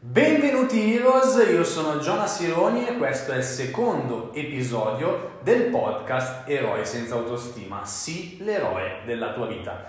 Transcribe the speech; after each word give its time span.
Benvenuti 0.00 0.94
Heroes, 0.94 1.44
io 1.50 1.64
sono 1.64 1.98
Jonas 1.98 2.38
Ironi 2.38 2.86
e 2.86 2.96
questo 2.96 3.32
è 3.32 3.38
il 3.38 3.42
secondo 3.42 4.32
episodio 4.32 5.40
del 5.42 5.70
podcast 5.70 6.48
Eroi 6.48 6.86
senza 6.86 7.16
autostima, 7.16 7.84
sì 7.84 8.38
l'eroe 8.44 9.00
della 9.04 9.32
tua 9.32 9.48
vita. 9.48 9.86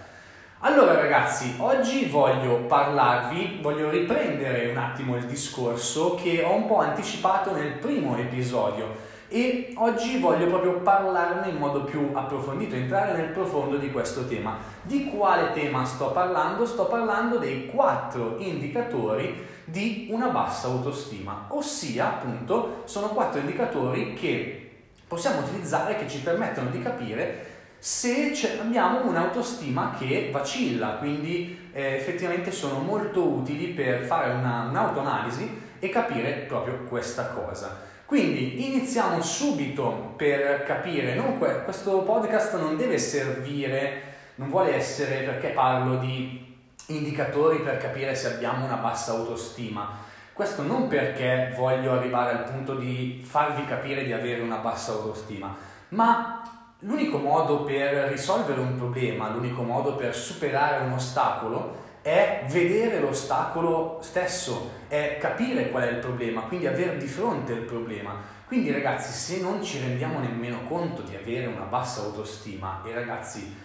Allora 0.61 0.95
ragazzi, 0.95 1.53
oggi 1.59 2.05
voglio 2.05 2.61
parlarvi, 2.61 3.59
voglio 3.61 3.91
riprendere 3.91 4.71
un 4.71 4.77
attimo 4.77 5.15
il 5.15 5.25
discorso 5.25 6.15
che 6.15 6.41
ho 6.41 6.55
un 6.55 6.65
po' 6.65 6.79
anticipato 6.79 7.53
nel 7.53 7.73
primo 7.73 8.17
episodio 8.17 9.17
e 9.27 9.75
oggi 9.75 10.17
voglio 10.17 10.47
proprio 10.47 10.79
parlarne 10.79 11.49
in 11.49 11.57
modo 11.57 11.83
più 11.83 12.09
approfondito, 12.13 12.73
entrare 12.73 13.15
nel 13.15 13.29
profondo 13.29 13.77
di 13.77 13.91
questo 13.91 14.25
tema. 14.25 14.57
Di 14.81 15.05
quale 15.05 15.51
tema 15.53 15.85
sto 15.85 16.09
parlando? 16.09 16.65
Sto 16.65 16.87
parlando 16.87 17.37
dei 17.37 17.67
quattro 17.67 18.37
indicatori 18.39 19.57
di 19.69 20.07
una 20.11 20.27
bassa 20.27 20.67
autostima, 20.67 21.45
ossia 21.49 22.07
appunto 22.07 22.83
sono 22.85 23.09
quattro 23.09 23.39
indicatori 23.39 24.13
che 24.13 24.69
possiamo 25.07 25.39
utilizzare 25.39 25.95
che 25.95 26.07
ci 26.07 26.19
permettono 26.19 26.69
di 26.69 26.81
capire 26.81 27.57
se 27.79 28.33
abbiamo 28.59 29.07
un'autostima 29.07 29.95
che 29.97 30.29
vacilla, 30.31 30.97
quindi 30.97 31.69
eh, 31.71 31.95
effettivamente 31.95 32.51
sono 32.51 32.79
molto 32.79 33.25
utili 33.25 33.67
per 33.67 34.03
fare 34.03 34.33
una, 34.33 34.67
un'autoanalisi 34.69 35.61
e 35.79 35.89
capire 35.89 36.45
proprio 36.47 36.83
questa 36.83 37.27
cosa. 37.29 37.87
Quindi 38.05 38.65
iniziamo 38.67 39.21
subito 39.21 40.13
per 40.17 40.63
capire, 40.63 41.15
que- 41.37 41.63
questo 41.63 42.01
podcast 42.01 42.57
non 42.57 42.75
deve 42.75 42.97
servire, 42.97 44.01
non 44.35 44.49
vuole 44.49 44.73
essere 44.73 45.19
perché 45.19 45.49
parlo 45.49 45.97
di 45.97 46.48
indicatori 46.89 47.59
per 47.59 47.77
capire 47.77 48.15
se 48.15 48.33
abbiamo 48.33 48.65
una 48.65 48.75
bassa 48.75 49.13
autostima. 49.13 49.97
Questo 50.33 50.61
non 50.61 50.87
perché 50.87 51.53
voglio 51.57 51.93
arrivare 51.93 52.31
al 52.31 52.43
punto 52.45 52.75
di 52.75 53.21
farvi 53.27 53.65
capire 53.65 54.03
di 54.03 54.13
avere 54.13 54.41
una 54.41 54.57
bassa 54.57 54.93
autostima, 54.93 55.55
ma 55.89 56.41
l'unico 56.79 57.17
modo 57.17 57.63
per 57.63 58.09
risolvere 58.09 58.59
un 58.59 58.77
problema, 58.77 59.29
l'unico 59.29 59.63
modo 59.63 59.95
per 59.95 60.15
superare 60.15 60.85
un 60.85 60.93
ostacolo 60.93 61.87
è 62.01 62.45
vedere 62.47 62.99
l'ostacolo 62.99 63.99
stesso, 64.01 64.71
è 64.87 65.17
capire 65.19 65.69
qual 65.69 65.83
è 65.83 65.91
il 65.91 65.97
problema, 65.97 66.41
quindi 66.41 66.67
avere 66.67 66.97
di 66.97 67.07
fronte 67.07 67.51
il 67.51 67.63
problema. 67.63 68.15
Quindi 68.47 68.71
ragazzi, 68.71 69.11
se 69.11 69.41
non 69.41 69.61
ci 69.61 69.79
rendiamo 69.79 70.19
nemmeno 70.19 70.61
conto 70.67 71.01
di 71.01 71.15
avere 71.15 71.45
una 71.45 71.65
bassa 71.65 72.01
autostima, 72.01 72.81
e 72.85 72.93
ragazzi, 72.93 73.55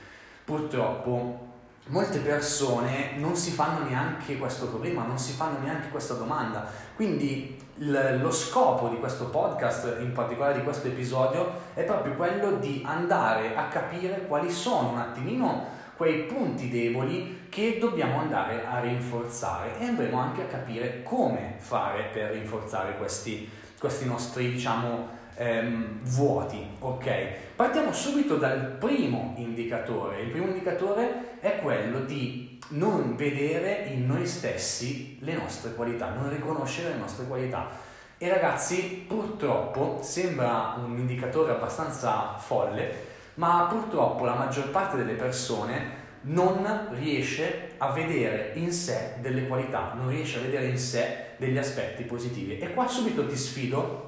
purtroppo 0.45 1.53
molte 1.89 2.19
persone 2.19 3.13
non 3.17 3.37
si 3.37 3.51
fanno 3.51 3.87
neanche 3.87 4.39
questo 4.39 4.69
problema, 4.69 5.05
non 5.05 5.19
si 5.19 5.33
fanno 5.33 5.59
neanche 5.59 5.91
questa 5.91 6.15
domanda. 6.15 6.67
Quindi 6.95 7.61
l- 7.77 8.21
lo 8.21 8.31
scopo 8.31 8.89
di 8.89 8.97
questo 8.97 9.27
podcast, 9.27 9.97
in 10.01 10.13
particolare 10.13 10.55
di 10.55 10.63
questo 10.63 10.89
episodio, 10.89 11.53
è 11.75 11.83
proprio 11.83 12.15
quello 12.15 12.53
di 12.53 12.83
andare 12.87 13.55
a 13.55 13.69
capire 13.69 14.27
quali 14.27 14.51
sono 14.51 14.91
un 14.91 14.99
attimino 14.99 15.83
quei 15.97 16.25
punti 16.25 16.71
deboli 16.71 17.47
che 17.49 17.79
dobbiamo 17.79 18.19
andare 18.19 18.67
a 18.67 18.81
rinforzare 18.81 19.79
e 19.79 19.85
andremo 19.87 20.19
anche 20.19 20.43
a 20.43 20.47
capire 20.47 21.03
come 21.05 21.55
fare 21.59 22.11
per 22.13 22.33
rinforzare 22.33 22.97
questi, 22.97 23.49
questi 23.79 24.07
nostri, 24.07 24.51
diciamo, 24.51 25.23
ehm, 25.37 26.01
vuoti. 26.03 26.67
Ok? 26.81 27.11
Partiamo 27.57 27.93
subito 27.93 28.37
dal 28.37 28.77
primo 28.79 29.35
indicatore. 29.37 30.21
Il 30.21 30.31
primo 30.31 30.47
indicatore 30.47 31.39
è 31.41 31.57
quello 31.61 32.01
di 32.01 32.59
non 32.71 33.15
vedere 33.17 33.85
in 33.93 34.07
noi 34.07 34.27
stessi 34.27 35.19
le 35.21 35.35
nostre 35.35 35.75
qualità, 35.75 36.11
non 36.11 36.31
riconoscere 36.31 36.91
le 36.91 36.99
nostre 36.99 37.27
qualità. 37.27 37.69
E 38.17 38.29
ragazzi, 38.29 39.05
purtroppo 39.07 39.99
sembra 40.03 40.77
un 40.83 40.97
indicatore 40.97 41.53
abbastanza 41.53 42.37
folle, 42.39 43.13
ma 43.35 43.67
purtroppo 43.69 44.25
la 44.25 44.35
maggior 44.35 44.71
parte 44.71 44.97
delle 44.97 45.15
persone 45.15 46.03
non 46.23 46.89
riesce 46.93 47.73
a 47.79 47.91
vedere 47.93 48.53
in 48.55 48.73
sé 48.73 49.17
delle 49.21 49.47
qualità, 49.47 49.93
non 49.95 50.09
riesce 50.09 50.39
a 50.39 50.43
vedere 50.43 50.67
in 50.67 50.79
sé 50.79 51.33
degli 51.37 51.59
aspetti 51.59 52.05
positivi. 52.05 52.59
E 52.59 52.73
qua 52.73 52.87
subito 52.87 53.27
ti 53.27 53.37
sfido 53.37 54.04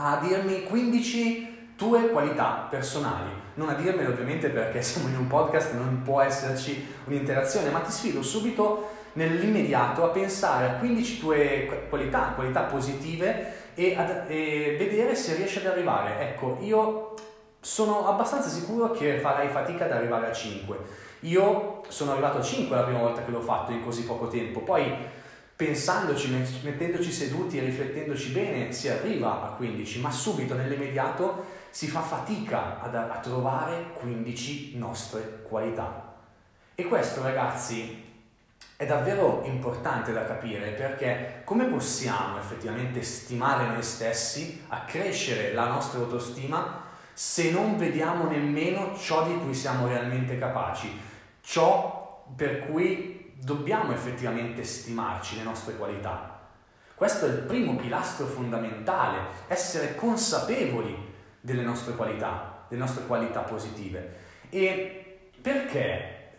a 0.00 0.20
dirmi 0.22 0.62
15 0.62 1.72
tue 1.76 2.10
qualità 2.10 2.66
personali. 2.70 3.30
Non 3.54 3.68
a 3.68 3.74
dirmelo 3.74 4.10
ovviamente 4.10 4.48
perché 4.48 4.80
siamo 4.82 5.08
in 5.08 5.16
un 5.16 5.26
podcast 5.26 5.74
non 5.74 6.02
può 6.02 6.20
esserci 6.20 6.86
un'interazione, 7.04 7.70
ma 7.70 7.80
ti 7.80 7.90
sfido 7.90 8.22
subito 8.22 8.96
nell'immediato 9.14 10.04
a 10.04 10.08
pensare 10.08 10.66
a 10.66 10.72
15 10.74 11.18
tue 11.18 11.86
qualità, 11.88 12.32
qualità 12.36 12.62
positive 12.62 13.52
e, 13.74 13.96
ad, 13.96 14.24
e 14.28 14.76
vedere 14.78 15.16
se 15.16 15.34
riesci 15.34 15.58
ad 15.58 15.66
arrivare. 15.66 16.20
Ecco, 16.20 16.58
io 16.60 17.14
sono 17.60 18.06
abbastanza 18.06 18.48
sicuro 18.48 18.92
che 18.92 19.18
farai 19.18 19.48
fatica 19.48 19.86
ad 19.86 19.92
arrivare 19.92 20.28
a 20.28 20.32
5. 20.32 20.76
Io 21.22 21.82
sono 21.88 22.12
arrivato 22.12 22.38
a 22.38 22.42
5 22.42 22.76
la 22.76 22.82
prima 22.82 23.00
volta 23.00 23.24
che 23.24 23.32
l'ho 23.32 23.40
fatto 23.40 23.72
in 23.72 23.82
così 23.82 24.04
poco 24.04 24.28
tempo, 24.28 24.60
poi 24.60 24.94
pensandoci, 25.58 26.30
mettendoci 26.62 27.10
seduti 27.10 27.58
e 27.58 27.64
riflettendoci 27.64 28.30
bene, 28.30 28.70
si 28.70 28.88
arriva 28.88 29.42
a 29.42 29.48
15, 29.56 30.00
ma 30.00 30.08
subito 30.08 30.54
nell'immediato 30.54 31.46
si 31.70 31.88
fa 31.88 32.00
fatica 32.00 32.80
ad, 32.80 32.94
a 32.94 33.18
trovare 33.20 33.90
15 33.94 34.78
nostre 34.78 35.42
qualità. 35.42 36.14
E 36.76 36.84
questo 36.84 37.22
ragazzi 37.22 38.04
è 38.76 38.86
davvero 38.86 39.42
importante 39.46 40.12
da 40.12 40.24
capire 40.26 40.70
perché 40.70 41.40
come 41.42 41.64
possiamo 41.64 42.38
effettivamente 42.38 43.02
stimare 43.02 43.66
noi 43.66 43.82
stessi, 43.82 44.62
accrescere 44.68 45.54
la 45.54 45.66
nostra 45.66 45.98
autostima 45.98 46.84
se 47.12 47.50
non 47.50 47.76
vediamo 47.76 48.28
nemmeno 48.28 48.96
ciò 48.96 49.26
di 49.26 49.36
cui 49.38 49.54
siamo 49.54 49.88
realmente 49.88 50.38
capaci, 50.38 50.88
ciò 51.40 52.24
per 52.36 52.66
cui 52.66 53.17
dobbiamo 53.40 53.92
effettivamente 53.92 54.64
stimarci 54.64 55.36
le 55.36 55.42
nostre 55.44 55.76
qualità. 55.76 56.36
Questo 56.94 57.26
è 57.26 57.28
il 57.28 57.42
primo 57.42 57.76
pilastro 57.76 58.26
fondamentale, 58.26 59.20
essere 59.46 59.94
consapevoli 59.94 60.96
delle 61.40 61.62
nostre 61.62 61.94
qualità, 61.94 62.64
delle 62.68 62.80
nostre 62.80 63.06
qualità 63.06 63.40
positive. 63.40 64.16
E 64.50 65.30
perché, 65.40 66.32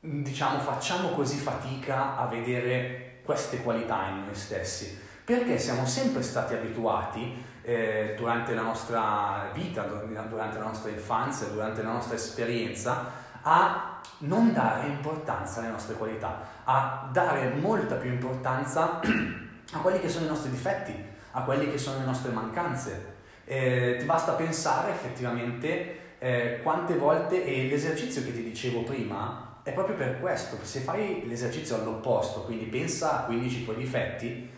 diciamo, 0.00 0.58
facciamo 0.58 1.10
così 1.10 1.38
fatica 1.38 2.16
a 2.16 2.26
vedere 2.26 3.20
queste 3.24 3.62
qualità 3.62 4.08
in 4.08 4.26
noi 4.26 4.34
stessi? 4.34 5.00
Perché 5.24 5.58
siamo 5.58 5.86
sempre 5.86 6.22
stati 6.22 6.52
abituati 6.52 7.44
eh, 7.62 8.14
durante 8.16 8.54
la 8.54 8.62
nostra 8.62 9.50
vita, 9.54 9.82
durante 9.82 10.58
la 10.58 10.64
nostra 10.66 10.90
infanzia, 10.90 11.46
durante 11.48 11.82
la 11.82 11.92
nostra 11.92 12.14
esperienza, 12.14 13.24
a 13.48 14.00
non 14.18 14.52
dare 14.52 14.88
importanza 14.88 15.60
alle 15.60 15.70
nostre 15.70 15.94
qualità, 15.94 16.40
a 16.64 17.08
dare 17.12 17.50
molta 17.50 17.94
più 17.94 18.10
importanza 18.10 19.00
a 19.72 19.78
quelli 19.78 20.00
che 20.00 20.08
sono 20.08 20.24
i 20.24 20.28
nostri 20.28 20.50
difetti, 20.50 20.92
a 21.32 21.42
quelli 21.42 21.70
che 21.70 21.78
sono 21.78 21.98
le 21.98 22.04
nostre 22.04 22.32
mancanze. 22.32 23.14
Eh, 23.44 23.96
ti 23.98 24.04
basta 24.04 24.32
pensare 24.32 24.90
effettivamente 24.90 26.18
eh, 26.18 26.60
quante 26.62 26.96
volte, 26.96 27.44
e 27.44 27.68
l'esercizio 27.68 28.24
che 28.24 28.32
ti 28.32 28.42
dicevo 28.42 28.82
prima 28.82 29.60
è 29.62 29.72
proprio 29.72 29.96
per 29.96 30.20
questo, 30.20 30.56
se 30.62 30.80
fai 30.80 31.26
l'esercizio 31.28 31.76
all'opposto, 31.76 32.42
quindi 32.42 32.64
pensa 32.64 33.20
a 33.20 33.24
15 33.26 33.64
tuoi 33.64 33.76
difetti, 33.76 34.54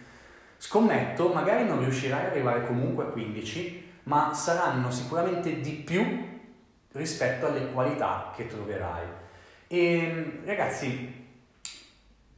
Scommetto, 0.60 1.28
magari 1.28 1.64
non 1.64 1.78
riuscirai 1.78 2.24
ad 2.24 2.30
arrivare 2.32 2.66
comunque 2.66 3.04
a 3.04 3.08
15, 3.08 3.92
ma 4.04 4.34
saranno 4.34 4.90
sicuramente 4.90 5.60
di 5.60 5.70
più 5.70 6.27
rispetto 6.92 7.46
alle 7.46 7.70
qualità 7.72 8.32
che 8.34 8.46
troverai. 8.46 9.06
E 9.66 10.40
ragazzi, 10.44 11.26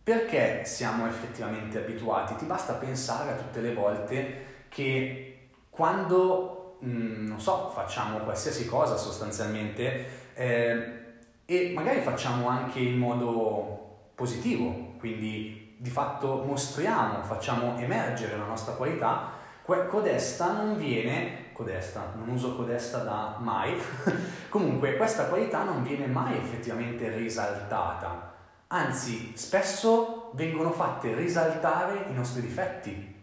perché 0.03 0.65
siamo 0.65 1.07
effettivamente 1.07 1.79
abituati? 1.79 2.35
Ti 2.37 2.45
basta 2.45 2.75
pensare 2.75 3.33
a 3.33 3.37
tutte 3.37 3.61
le 3.61 3.73
volte 3.73 4.45
che 4.69 5.49
quando, 5.71 6.79
mm, 6.85 7.29
non 7.29 7.41
so, 7.41 7.71
facciamo 7.71 8.19
qualsiasi 8.19 8.67
cosa 8.67 8.97
sostanzialmente 8.97 10.33
eh, 10.35 10.99
e 11.45 11.73
magari 11.75 12.01
facciamo 12.01 12.49
anche 12.49 12.81
in 12.81 12.99
modo 12.99 14.11
positivo, 14.15 14.95
quindi 14.99 15.77
di 15.79 15.91
fatto 15.91 16.45
mostriamo, 16.45 17.23
facciamo 17.23 17.79
emergere 17.79 18.37
la 18.37 18.45
nostra 18.45 18.75
qualità, 18.75 19.39
codesta 19.65 20.53
non 20.53 20.77
viene, 20.77 21.50
codesta, 21.61 22.15
non 22.17 22.31
uso 22.31 22.57
codesta 22.57 22.99
da 22.99 23.37
mai, 23.39 23.77
comunque 24.49 24.97
questa 24.97 25.27
qualità 25.27 25.63
non 25.63 25.83
viene 25.83 26.07
mai 26.07 26.39
effettivamente 26.39 27.15
risaltata, 27.15 28.33
anzi 28.69 29.33
spesso 29.37 30.31
vengono 30.33 30.71
fatte 30.71 31.15
risaltare 31.15 32.07
i 32.09 32.15
nostri 32.15 32.41
difetti. 32.41 33.19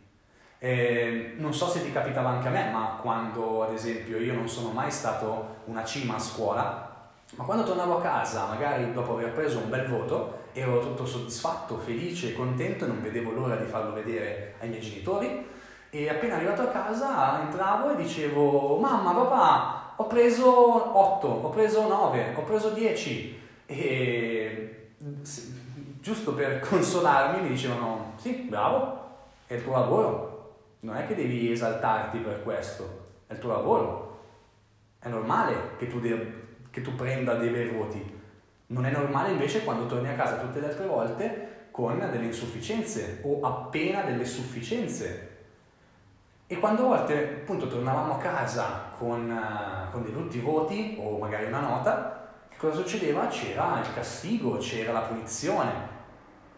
Eh, 0.60 1.34
non 1.38 1.54
so 1.54 1.68
se 1.68 1.84
ti 1.84 1.92
capitava 1.92 2.30
anche 2.30 2.48
a 2.48 2.51
me, 2.51 2.69
ma 2.72 3.00
quando 3.01 3.63
ad 3.63 3.74
esempio 3.74 4.19
io 4.19 4.34
non 4.34 4.48
sono 4.48 4.69
mai 4.69 4.92
stato 4.92 5.57
una 5.66 5.84
cima 5.84 6.16
a 6.16 6.19
scuola, 6.19 7.10
ma 7.36 7.44
quando 7.44 7.63
tornavo 7.63 7.98
a 7.98 8.01
casa, 8.01 8.45
magari 8.45 8.94
dopo 8.94 9.13
aver 9.13 9.31
preso 9.34 9.60
un 9.60 9.69
bel 9.69 9.88
voto, 9.88 10.45
ero 10.54 10.80
tutto 10.80 11.06
soddisfatto, 11.06 11.78
felice, 11.78 12.34
contento 12.34 12.86
e 12.86 12.88
non 12.88 13.01
vedevo 13.01 13.31
l'ora 13.31 13.56
di 13.56 13.66
farlo 13.66 13.94
vedere 13.94 14.56
ai 14.60 14.69
miei 14.69 14.81
genitori. 14.81 15.56
E 15.89 16.10
appena 16.10 16.36
arrivato 16.36 16.62
a 16.62 16.68
casa 16.68 17.42
entravo 17.42 17.92
e 17.92 17.95
dicevo, 17.95 18.78
mamma, 18.78 19.13
papà, 19.13 19.94
ho 19.95 20.06
preso 20.06 20.98
8, 20.98 21.28
ho 21.28 21.50
preso 21.50 21.88
9, 21.88 22.34
ho 22.36 22.44
preso 22.44 22.69
10. 22.69 23.39
E 23.66 24.92
giusto 26.00 26.34
per 26.34 26.60
consolarmi 26.68 27.42
mi 27.42 27.50
dicevano, 27.50 28.13
sì, 28.18 28.34
bravo, 28.34 29.06
è 29.48 29.56
il 29.56 29.63
tuo 29.63 29.74
lavoro, 29.74 30.56
non 30.81 30.95
è 30.98 31.07
che 31.07 31.16
devi 31.16 31.51
esaltarti 31.51 32.19
per 32.19 32.44
questo, 32.44 33.06
è 33.28 33.34
il 33.34 33.39
tuo 33.39 33.51
lavoro. 33.51 34.06
È 35.00 35.10
normale 35.10 35.75
che 35.78 35.88
tu, 35.88 36.00
de- 36.00 36.45
che 36.69 36.81
tu 36.81 36.95
prenda 36.95 37.36
dei 37.36 37.50
bei 37.50 37.69
voti. 37.69 38.16
Non 38.68 38.86
è 38.86 38.92
normale 38.92 39.31
invece 39.31 39.63
quando 39.63 39.86
torni 39.86 40.10
a 40.10 40.16
casa 40.16 40.38
tutte 40.38 40.60
le 40.60 40.68
altre 40.68 40.86
volte 40.86 41.56
con 41.72 41.98
delle 41.98 42.25
insufficienze 42.25 43.19
o 43.24 43.39
appena 43.42 44.01
delle 44.01 44.25
sufficienze. 44.25 45.37
E 46.50 46.60
quando 46.60 46.84
a 46.84 46.98
volte 46.98 47.42
appunto 47.42 47.68
tornavamo 47.68 48.14
a 48.14 48.18
casa 48.18 48.90
con, 48.98 49.30
uh, 49.30 49.92
con 49.92 50.02
dei 50.04 50.14
brutti 50.14 50.40
voti 50.40 50.98
o 50.98 51.18
magari 51.18 51.46
una 51.46 51.60
nota, 51.60 52.30
che 52.48 52.56
cosa 52.56 52.76
succedeva? 52.76 53.28
C'era 53.28 53.82
il 53.82 53.94
castigo, 53.94 54.56
c'era 54.58 54.94
la 54.94 55.02
punizione. 55.02 55.72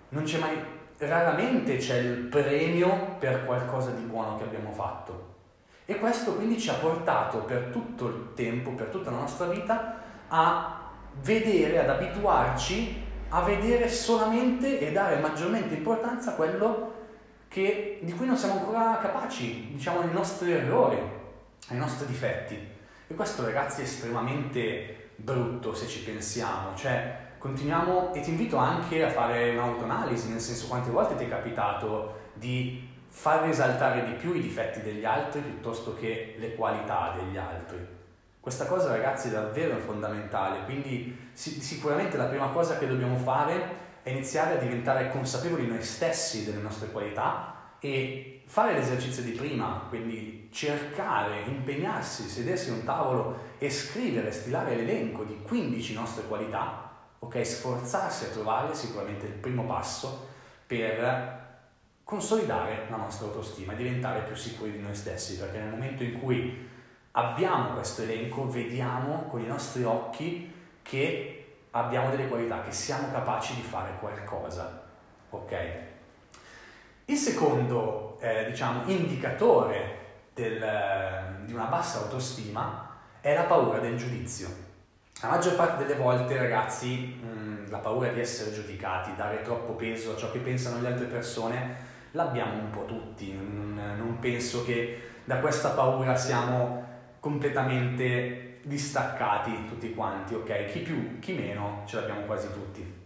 Non 0.10 0.24
c'è 0.24 0.38
mai, 0.38 0.64
raramente 0.98 1.78
c'è 1.78 1.98
il 1.98 2.18
premio 2.28 3.16
per 3.18 3.46
qualcosa 3.46 3.90
di 3.90 4.04
buono 4.04 4.38
che 4.38 4.44
abbiamo 4.44 4.72
fatto. 4.72 5.28
E 5.86 5.96
questo 5.96 6.36
quindi 6.36 6.60
ci 6.60 6.70
ha 6.70 6.76
portato 6.76 7.40
per 7.40 7.70
tutto 7.72 8.08
il 8.10 8.34
tempo, 8.36 8.70
per 8.72 8.90
tutta 8.90 9.10
la 9.10 9.18
nostra 9.18 9.48
vita, 9.48 9.96
a 10.28 10.82
vedere, 11.22 11.80
ad 11.80 11.90
abituarci 11.90 13.08
a 13.30 13.42
vedere 13.42 13.88
solamente 13.90 14.80
e 14.80 14.92
dare 14.92 15.18
maggiormente 15.18 15.76
importanza 15.76 16.32
a 16.32 16.34
quello 16.34 16.89
che, 17.50 18.00
di 18.01 18.13
cui 18.13 18.28
non 18.28 18.38
siamo 18.38 18.60
ancora 18.60 19.00
capaci, 19.01 19.72
diciamo 19.74 20.01
ai 20.01 20.12
nostri 20.12 20.51
errori, 20.51 20.98
ai 21.69 21.78
nostri 21.78 22.06
difetti. 22.06 22.56
E 23.07 23.13
questo 23.16 23.44
ragazzi 23.44 23.81
è 23.81 23.84
estremamente 23.84 25.10
brutto 25.16 25.74
se 25.74 25.88
ci 25.88 26.04
pensiamo, 26.04 26.75
cioè 26.75 27.28
continuiamo 27.40 28.13
e 28.13 28.22
ti 28.22 28.30
invito 28.30 28.57
anche 28.57 29.04
a 29.04 29.10
fare 29.10 29.50
un'autoanalisi, 29.50 30.30
nel 30.30 30.40
senso 30.40 30.68
quante 30.68 30.92
volte 30.92 31.16
ti 31.16 31.25
è 31.25 31.30
capitato 31.30 32.28
di 32.34 32.88
far 33.07 33.44
risaltare 33.46 34.06
di 34.06 34.12
più 34.12 34.34
i 34.36 34.42
difetti 34.42 34.81
degli 34.81 35.04
altri 35.04 35.42
piuttosto 35.42 35.95
che 35.95 36.36
le 36.38 36.56
qualità 36.56 37.16
degli 37.18 37.38
altri. 37.38 37.98
Questa 38.40 38.68
cosa 38.68 38.90
ragazzi 38.90 39.28
è 39.28 39.31
davvero 39.31 39.78
fondamentale, 39.78 40.63
quindi 40.66 41.30
sicuramente 41.34 42.16
la 42.16 42.25
prima 42.25 42.48
cosa 42.50 42.78
che 42.78 42.88
dobbiamo 42.88 43.18
fare 43.18 43.88
è 44.04 44.10
iniziare 44.10 44.57
a 44.57 44.62
diventare 44.62 45.10
consapevoli 45.10 45.68
noi 45.68 45.81
stessi 45.84 46.46
delle 46.46 46.62
nostre 46.62 46.92
qualità 46.92 47.75
e 47.80 48.44
fare 48.46 48.74
l'esercizio 48.74 49.24
di 49.24 49.31
prima, 49.31 49.86
quindi 49.90 50.50
cercare, 50.51 51.42
impegnarsi, 51.46 52.28
sedersi 52.28 52.69
a 52.69 52.74
un 52.74 52.84
tavolo 52.84 53.38
e 53.57 53.69
scrivere, 53.69 54.31
stilare 54.31 54.75
l'elenco 54.75 55.24
di 55.24 55.40
15 55.42 55.94
nostre 55.94 56.24
qualità, 56.28 56.90
ok? 57.19 57.46
Sforzarsi 57.46 58.25
a 58.25 58.30
trovarle 58.30 58.74
sicuramente 58.74 59.28
il 59.28 59.34
primo 59.34 59.66
passo 59.66 60.28
per 60.66 61.48
consolidare 62.04 62.88
la 62.90 62.98
nostra 62.98 63.28
autostima 63.28 63.74
e 63.74 63.75
diventare 63.75 64.24
più 64.24 64.36
sicuri 64.36 64.72
di 64.72 64.80
noi 64.80 64.95
stessi, 64.95 65.38
perché 65.38 65.60
nel 65.60 65.69
momento 65.69 66.04
in 66.04 66.19
cui 66.19 66.68
abbiamo 67.12 67.74
questo 67.74 68.02
elenco, 68.02 68.50
vediamo 68.50 69.28
con 69.30 69.42
i 69.42 69.48
nostri 69.48 69.84
occhi 69.84 70.52
che 70.81 71.49
abbiamo 71.71 72.10
delle 72.10 72.27
qualità, 72.27 72.62
che 72.62 72.71
siamo 72.71 73.12
capaci 73.12 73.56
di 73.56 73.62
fare 73.62 73.98
qualcosa. 74.00 74.83
Ok? 75.30 75.54
Il 77.06 77.18
secondo, 77.18 78.18
eh, 78.19 78.45
diciamo, 78.45 78.83
indicatore 78.86 79.98
del, 80.33 81.44
di 81.45 81.54
una 81.54 81.66
bassa 81.66 82.00
autostima 82.00 82.98
è 83.21 83.33
la 83.33 83.44
paura 83.44 83.80
del 83.80 83.98
giudizio. 83.98 84.68
La 85.21 85.30
maggior 85.30 85.56
parte 85.56 85.86
delle 85.86 86.00
volte, 86.00 86.38
ragazzi, 86.38 87.19
mh, 87.21 87.69
la 87.69 87.80
paura 87.80 88.10
di 88.10 88.19
essere 88.19 88.54
giudicati, 88.54 89.16
dare 89.16 89.42
troppo 89.42 89.74
peso 89.74 90.13
a 90.13 90.18
ciò 90.18 90.31
che 90.31 90.39
pensano 90.39 90.80
le 90.80 90.88
altre 90.88 91.06
persone, 91.06 91.88
l'abbiamo 92.12 92.54
un 92.54 92.69
po' 92.69 92.86
tutti, 92.86 93.33
non, 93.33 93.95
non 93.98 94.18
penso 94.19 94.63
che 94.63 95.01
da 95.25 95.39
questa 95.39 95.69
paura 95.69 96.16
siamo 96.16 96.86
completamente 97.19 98.49
distaccati 98.64 99.66
tutti 99.68 99.94
quanti, 99.94 100.34
ok? 100.34 100.66
Chi 100.72 100.80
più, 100.80 101.20
chi 101.20 101.34
meno, 101.34 101.84
ce 101.86 102.00
l'abbiamo 102.00 102.22
quasi 102.22 102.52
tutti. 102.52 102.98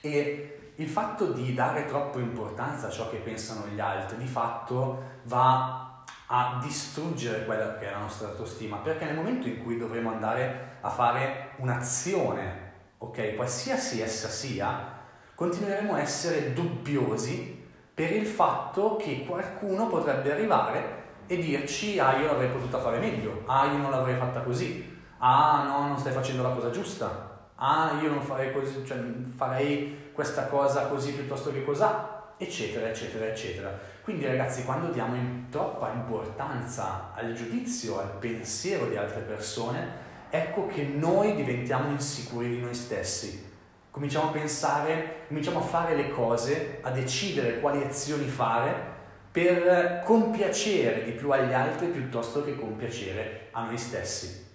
E 0.00 0.72
il 0.76 0.88
fatto 0.88 1.32
di 1.32 1.52
dare 1.52 1.84
troppa 1.86 2.18
importanza 2.18 2.86
a 2.86 2.90
ciò 2.90 3.10
che 3.10 3.18
pensano 3.18 3.66
gli 3.66 3.80
altri, 3.80 4.16
di 4.16 4.26
fatto 4.26 5.18
va 5.24 6.04
a 6.26 6.60
distruggere 6.62 7.44
quella 7.44 7.76
che 7.76 7.88
è 7.88 7.90
la 7.90 7.98
nostra 7.98 8.28
autostima, 8.28 8.78
perché 8.78 9.04
nel 9.04 9.16
momento 9.16 9.48
in 9.48 9.62
cui 9.62 9.76
dovremo 9.76 10.10
andare 10.10 10.78
a 10.80 10.88
fare 10.88 11.50
un'azione, 11.56 12.72
ok, 12.98 13.34
qualsiasi 13.34 14.00
essa 14.00 14.28
sia, 14.28 14.98
continueremo 15.34 15.94
a 15.94 16.00
essere 16.00 16.52
dubbiosi 16.52 17.66
per 17.92 18.12
il 18.12 18.26
fatto 18.26 18.96
che 18.96 19.24
qualcuno 19.26 19.86
potrebbe 19.88 20.32
arrivare 20.32 20.99
e 21.30 21.38
dirci 21.38 22.00
ah 22.00 22.16
io 22.16 22.26
l'avrei 22.26 22.48
potuta 22.48 22.80
fare 22.80 22.98
meglio, 22.98 23.44
ah 23.46 23.66
io 23.66 23.76
non 23.76 23.92
l'avrei 23.92 24.16
fatta 24.16 24.40
così, 24.40 24.98
ah 25.18 25.62
no 25.64 25.86
non 25.86 25.96
stai 25.96 26.12
facendo 26.12 26.42
la 26.42 26.48
cosa 26.48 26.70
giusta, 26.70 27.50
ah 27.54 28.00
io 28.02 28.08
non 28.10 28.20
farei 28.20 28.52
così, 28.52 28.84
cioè 28.84 28.98
farei 29.36 30.10
questa 30.12 30.46
cosa 30.46 30.88
così 30.88 31.12
piuttosto 31.12 31.52
che 31.52 31.64
cos'ha, 31.64 32.32
eccetera 32.36 32.88
eccetera 32.88 33.26
eccetera. 33.26 33.78
Quindi 34.02 34.26
ragazzi 34.26 34.64
quando 34.64 34.90
diamo 34.90 35.14
in 35.14 35.44
troppa 35.50 35.92
importanza 35.92 37.12
al 37.14 37.32
giudizio, 37.32 38.00
al 38.00 38.10
pensiero 38.18 38.86
di 38.86 38.96
altre 38.96 39.20
persone, 39.20 39.88
ecco 40.30 40.66
che 40.66 40.82
noi 40.82 41.36
diventiamo 41.36 41.90
insicuri 41.90 42.48
di 42.48 42.58
noi 42.58 42.74
stessi. 42.74 43.48
Cominciamo 43.92 44.30
a 44.30 44.32
pensare, 44.32 45.26
cominciamo 45.28 45.60
a 45.60 45.62
fare 45.62 45.94
le 45.94 46.10
cose, 46.10 46.80
a 46.82 46.90
decidere 46.90 47.60
quali 47.60 47.84
azioni 47.84 48.26
fare 48.26 48.89
per 49.30 50.02
compiacere 50.04 51.04
di 51.04 51.12
più 51.12 51.30
agli 51.30 51.52
altri 51.52 51.86
piuttosto 51.88 52.44
che 52.44 52.56
compiacere 52.56 53.48
a 53.52 53.64
noi 53.64 53.78
stessi. 53.78 54.48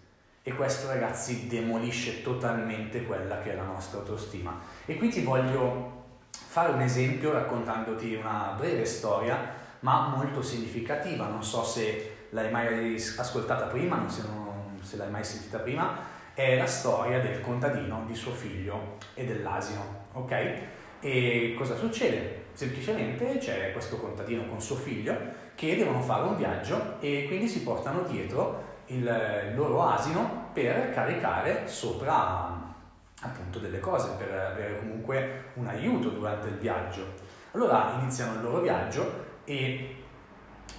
E 0.43 0.53
questo 0.53 0.87
ragazzi 0.87 1.47
demolisce 1.47 2.21
totalmente 2.21 3.03
quella 3.03 3.39
che 3.39 3.53
è 3.53 3.55
la 3.55 3.63
nostra 3.63 3.99
autostima. 3.99 4.59
E 4.85 4.95
qui 4.97 5.09
ti 5.09 5.21
voglio 5.21 6.03
fare 6.29 6.73
un 6.73 6.81
esempio 6.81 7.31
raccontandoti 7.31 8.13
una 8.15 8.53
breve 8.55 8.85
storia, 8.85 9.53
ma 9.79 10.07
molto 10.07 10.41
significativa. 10.41 11.27
Non 11.27 11.43
so 11.43 11.63
se 11.63 12.27
l'hai 12.29 12.51
mai 12.51 12.95
ascoltata 13.17 13.65
prima, 13.65 14.07
se, 14.09 14.23
non, 14.27 14.77
se 14.81 14.97
l'hai 14.97 15.09
mai 15.09 15.23
sentita 15.23 15.59
prima, 15.59 15.97
è 16.33 16.57
la 16.57 16.67
storia 16.67 17.21
del 17.21 17.39
contadino, 17.41 18.03
di 18.05 18.13
suo 18.13 18.31
figlio 18.31 18.97
e 19.13 19.25
dell'asino, 19.25 20.07
ok? 20.11 20.53
E 20.99 21.55
cosa 21.57 21.75
succede? 21.75 22.44
Semplicemente 22.55 23.37
c'è 23.37 23.73
questo 23.73 23.97
contadino 23.97 24.47
con 24.47 24.61
suo 24.61 24.77
figlio 24.77 25.13
che 25.55 25.75
devono 25.75 25.99
fare 26.01 26.23
un 26.23 26.37
viaggio 26.37 27.01
e 27.01 27.25
quindi 27.27 27.49
si 27.49 27.63
portano 27.63 28.03
dietro 28.03 28.63
il 28.85 29.51
loro 29.55 29.83
asino 29.83 30.51
per 30.53 30.93
caricare 30.93 31.67
sopra 31.67 32.73
appunto 33.21 33.59
delle 33.59 33.81
cose, 33.81 34.11
per 34.17 34.31
avere 34.31 34.79
comunque 34.79 35.47
un 35.55 35.67
aiuto 35.67 36.07
durante 36.07 36.47
il 36.47 36.55
viaggio. 36.55 37.05
Allora 37.51 37.97
iniziano 37.99 38.35
il 38.35 38.41
loro 38.41 38.61
viaggio 38.61 39.25
e 39.43 40.03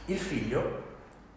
il 0.07 0.19
figlio 0.19 0.85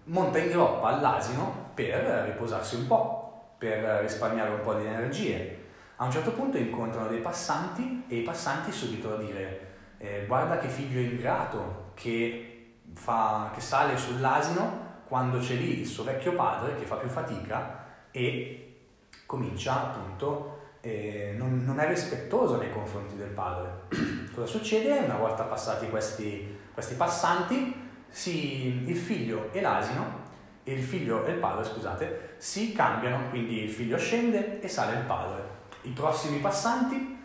monta 0.06 0.38
in 0.38 0.52
groppa 0.52 0.88
all'asino 0.88 1.72
per 1.74 2.02
riposarsi 2.28 2.76
un 2.76 2.88
po' 2.88 3.56
per 3.58 3.84
risparmiare 4.04 4.52
un 4.52 4.62
po' 4.62 4.76
di 4.76 4.86
energie. 4.86 5.66
A 5.98 6.06
un 6.06 6.12
certo 6.12 6.32
punto 6.32 6.56
incontrano 6.56 7.10
dei 7.10 7.20
passanti 7.20 8.06
e 8.08 8.16
i 8.16 8.22
passanti 8.22 8.72
subito 8.72 9.16
a 9.16 9.18
dire 9.18 9.69
eh, 10.00 10.26
guarda 10.26 10.58
che 10.58 10.68
figlio 10.68 11.00
ingrato 11.00 11.92
che, 11.94 12.78
fa, 12.94 13.52
che 13.54 13.62
sale 13.62 13.96
sull'asino 13.98 14.88
quando 15.06 15.38
c'è 15.40 15.54
lì 15.54 15.80
il 15.80 15.86
suo 15.86 16.04
vecchio 16.04 16.34
padre 16.34 16.76
che 16.76 16.86
fa 16.86 16.96
più 16.96 17.10
fatica 17.10 17.86
e 18.12 18.78
comincia 19.26 19.90
appunto, 19.90 20.58
eh, 20.82 21.36
non, 21.38 21.64
non, 21.64 21.80
è 21.80 21.88
rispettoso 21.88 22.58
nei 22.58 22.72
confronti 22.72 23.16
del 23.16 23.30
padre. 23.30 23.82
Cosa 24.34 24.48
succede? 24.48 24.98
Una 24.98 25.18
volta 25.18 25.44
passati 25.44 25.88
questi, 25.90 26.58
questi 26.74 26.96
passanti, 26.96 27.88
si, 28.08 28.90
il 28.90 28.98
figlio 28.98 29.52
e 29.52 29.62
l'asino 29.62 30.28
il 30.74 30.84
figlio 30.84 31.26
e 31.26 31.32
il 31.32 31.38
padre, 31.40 31.64
scusate, 31.66 32.36
si 32.38 32.74
cambiano, 32.74 33.30
quindi 33.30 33.64
il 33.64 33.70
figlio 33.70 33.98
scende 33.98 34.62
e 34.62 34.68
sale 34.68 35.00
il 35.00 35.06
padre. 35.06 35.58
I 35.84 35.90
prossimi 35.92 36.40
passanti 36.40 37.19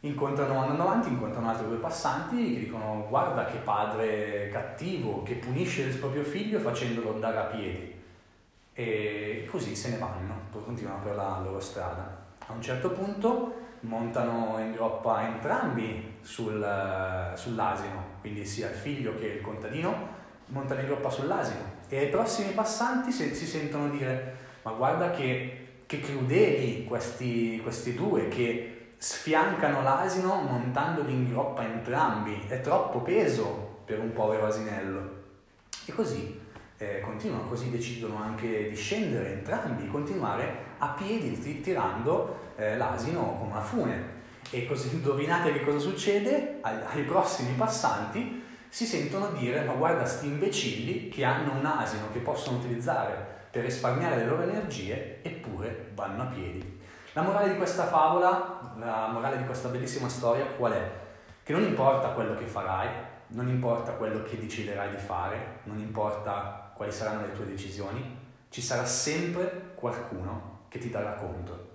incontrano, 0.00 0.60
andando 0.60 0.82
avanti, 0.82 1.08
incontrano 1.08 1.48
altri 1.48 1.66
due 1.66 1.76
passanti 1.76 2.54
che 2.54 2.60
dicono 2.60 3.06
guarda 3.08 3.44
che 3.44 3.58
padre 3.58 4.48
cattivo 4.50 5.22
che 5.22 5.34
punisce 5.34 5.82
il 5.82 5.96
proprio 5.96 6.22
figlio 6.22 6.58
facendolo 6.58 7.14
andare 7.14 7.38
a 7.38 7.44
piedi. 7.44 7.94
E 8.72 9.48
così 9.50 9.74
se 9.74 9.90
ne 9.90 9.98
vanno, 9.98 10.34
continuano 10.50 11.02
per 11.02 11.14
la 11.14 11.40
loro 11.42 11.60
strada. 11.60 12.24
A 12.46 12.52
un 12.52 12.60
certo 12.60 12.90
punto 12.90 13.64
montano 13.80 14.58
in 14.58 14.72
groppa 14.72 15.26
entrambi 15.26 16.16
sul, 16.20 17.32
sull'asino, 17.34 18.04
quindi 18.20 18.44
sia 18.44 18.68
il 18.68 18.74
figlio 18.74 19.16
che 19.16 19.26
il 19.26 19.40
contadino 19.40 20.14
montano 20.46 20.80
in 20.80 20.86
groppa 20.86 21.10
sull'asino 21.10 21.74
e 21.88 21.98
ai 21.98 22.08
prossimi 22.08 22.52
passanti 22.52 23.10
si, 23.10 23.34
si 23.34 23.46
sentono 23.46 23.88
dire 23.88 24.44
ma 24.62 24.72
guarda 24.72 25.10
che, 25.10 25.82
che 25.86 26.00
crudeli 26.00 26.84
questi, 26.84 27.60
questi 27.62 27.94
due 27.94 28.28
che 28.28 28.75
sfiancano 28.98 29.82
l'asino 29.82 30.34
montandoli 30.40 31.12
in 31.12 31.28
groppa 31.28 31.64
entrambi, 31.64 32.44
è 32.48 32.60
troppo 32.60 33.00
peso 33.00 33.80
per 33.84 33.98
un 33.98 34.12
povero 34.12 34.46
asinello. 34.46 35.24
E 35.84 35.92
così 35.92 36.40
eh, 36.78 37.00
continuano, 37.00 37.48
così 37.48 37.70
decidono 37.70 38.16
anche 38.16 38.68
di 38.68 38.76
scendere 38.76 39.32
entrambi, 39.32 39.86
continuare 39.88 40.74
a 40.78 40.88
piedi 40.88 41.60
tirando 41.60 42.52
eh, 42.56 42.76
l'asino 42.76 43.36
con 43.38 43.48
una 43.48 43.60
fune. 43.60 44.14
E 44.50 44.66
così 44.66 44.94
indovinate 44.94 45.52
che 45.52 45.64
cosa 45.64 45.78
succede? 45.78 46.58
Ai, 46.62 46.78
ai 46.92 47.02
prossimi 47.02 47.52
passanti 47.54 48.44
si 48.68 48.84
sentono 48.84 49.30
dire 49.30 49.64
ma 49.64 49.72
guarda 49.72 50.04
sti 50.04 50.26
imbecilli 50.26 51.08
che 51.08 51.24
hanno 51.24 51.54
un 51.54 51.64
asino 51.64 52.10
che 52.12 52.18
possono 52.18 52.58
utilizzare 52.58 53.34
per 53.50 53.64
risparmiare 53.64 54.16
le 54.16 54.26
loro 54.26 54.42
energie 54.42 55.20
eppure 55.22 55.92
vanno 55.94 56.22
a 56.22 56.26
piedi. 56.26 56.75
La 57.16 57.22
morale 57.22 57.48
di 57.48 57.56
questa 57.56 57.84
favola, 57.84 58.74
la 58.78 59.08
morale 59.10 59.38
di 59.38 59.46
questa 59.46 59.68
bellissima 59.68 60.06
storia 60.06 60.44
qual 60.44 60.72
è? 60.72 60.90
Che 61.42 61.50
non 61.50 61.62
importa 61.62 62.08
quello 62.08 62.34
che 62.34 62.44
farai, 62.44 62.90
non 63.28 63.48
importa 63.48 63.92
quello 63.92 64.22
che 64.22 64.38
deciderai 64.38 64.90
di 64.90 64.98
fare, 64.98 65.60
non 65.62 65.78
importa 65.78 66.72
quali 66.74 66.92
saranno 66.92 67.22
le 67.22 67.32
tue 67.32 67.46
decisioni, 67.46 68.18
ci 68.50 68.60
sarà 68.60 68.84
sempre 68.84 69.72
qualcuno 69.76 70.64
che 70.68 70.78
ti 70.78 70.90
darà 70.90 71.12
conto. 71.12 71.68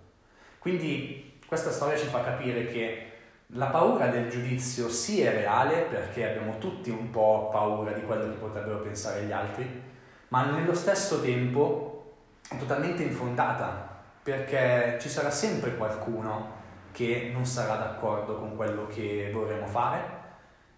Quindi 0.60 1.40
questa 1.48 1.72
storia 1.72 1.98
ci 1.98 2.06
fa 2.06 2.22
capire 2.22 2.68
che 2.68 3.12
la 3.48 3.66
paura 3.66 4.10
del 4.10 4.30
giudizio 4.30 4.90
sì 4.90 5.22
è 5.22 5.32
reale 5.32 5.88
perché 5.90 6.30
abbiamo 6.30 6.60
tutti 6.60 6.92
un 6.92 7.10
po' 7.10 7.50
paura 7.52 7.94
di 7.94 8.04
quello 8.04 8.26
che 8.26 8.38
potrebbero 8.38 8.78
pensare 8.82 9.24
gli 9.24 9.32
altri, 9.32 9.82
ma 10.28 10.46
nello 10.52 10.76
stesso 10.76 11.20
tempo 11.20 12.18
è 12.48 12.58
totalmente 12.58 13.02
infondata 13.02 13.91
perché 14.24 14.98
ci 15.00 15.10
sarà 15.10 15.32
sempre 15.32 15.76
qualcuno 15.76 16.60
che 16.92 17.30
non 17.34 17.46
sarà 17.46 17.76
d'accordo 17.76 18.38
con 18.38 18.56
quello 18.56 18.88
che 18.88 19.30
vorremmo 19.34 19.66
fare 19.66 20.20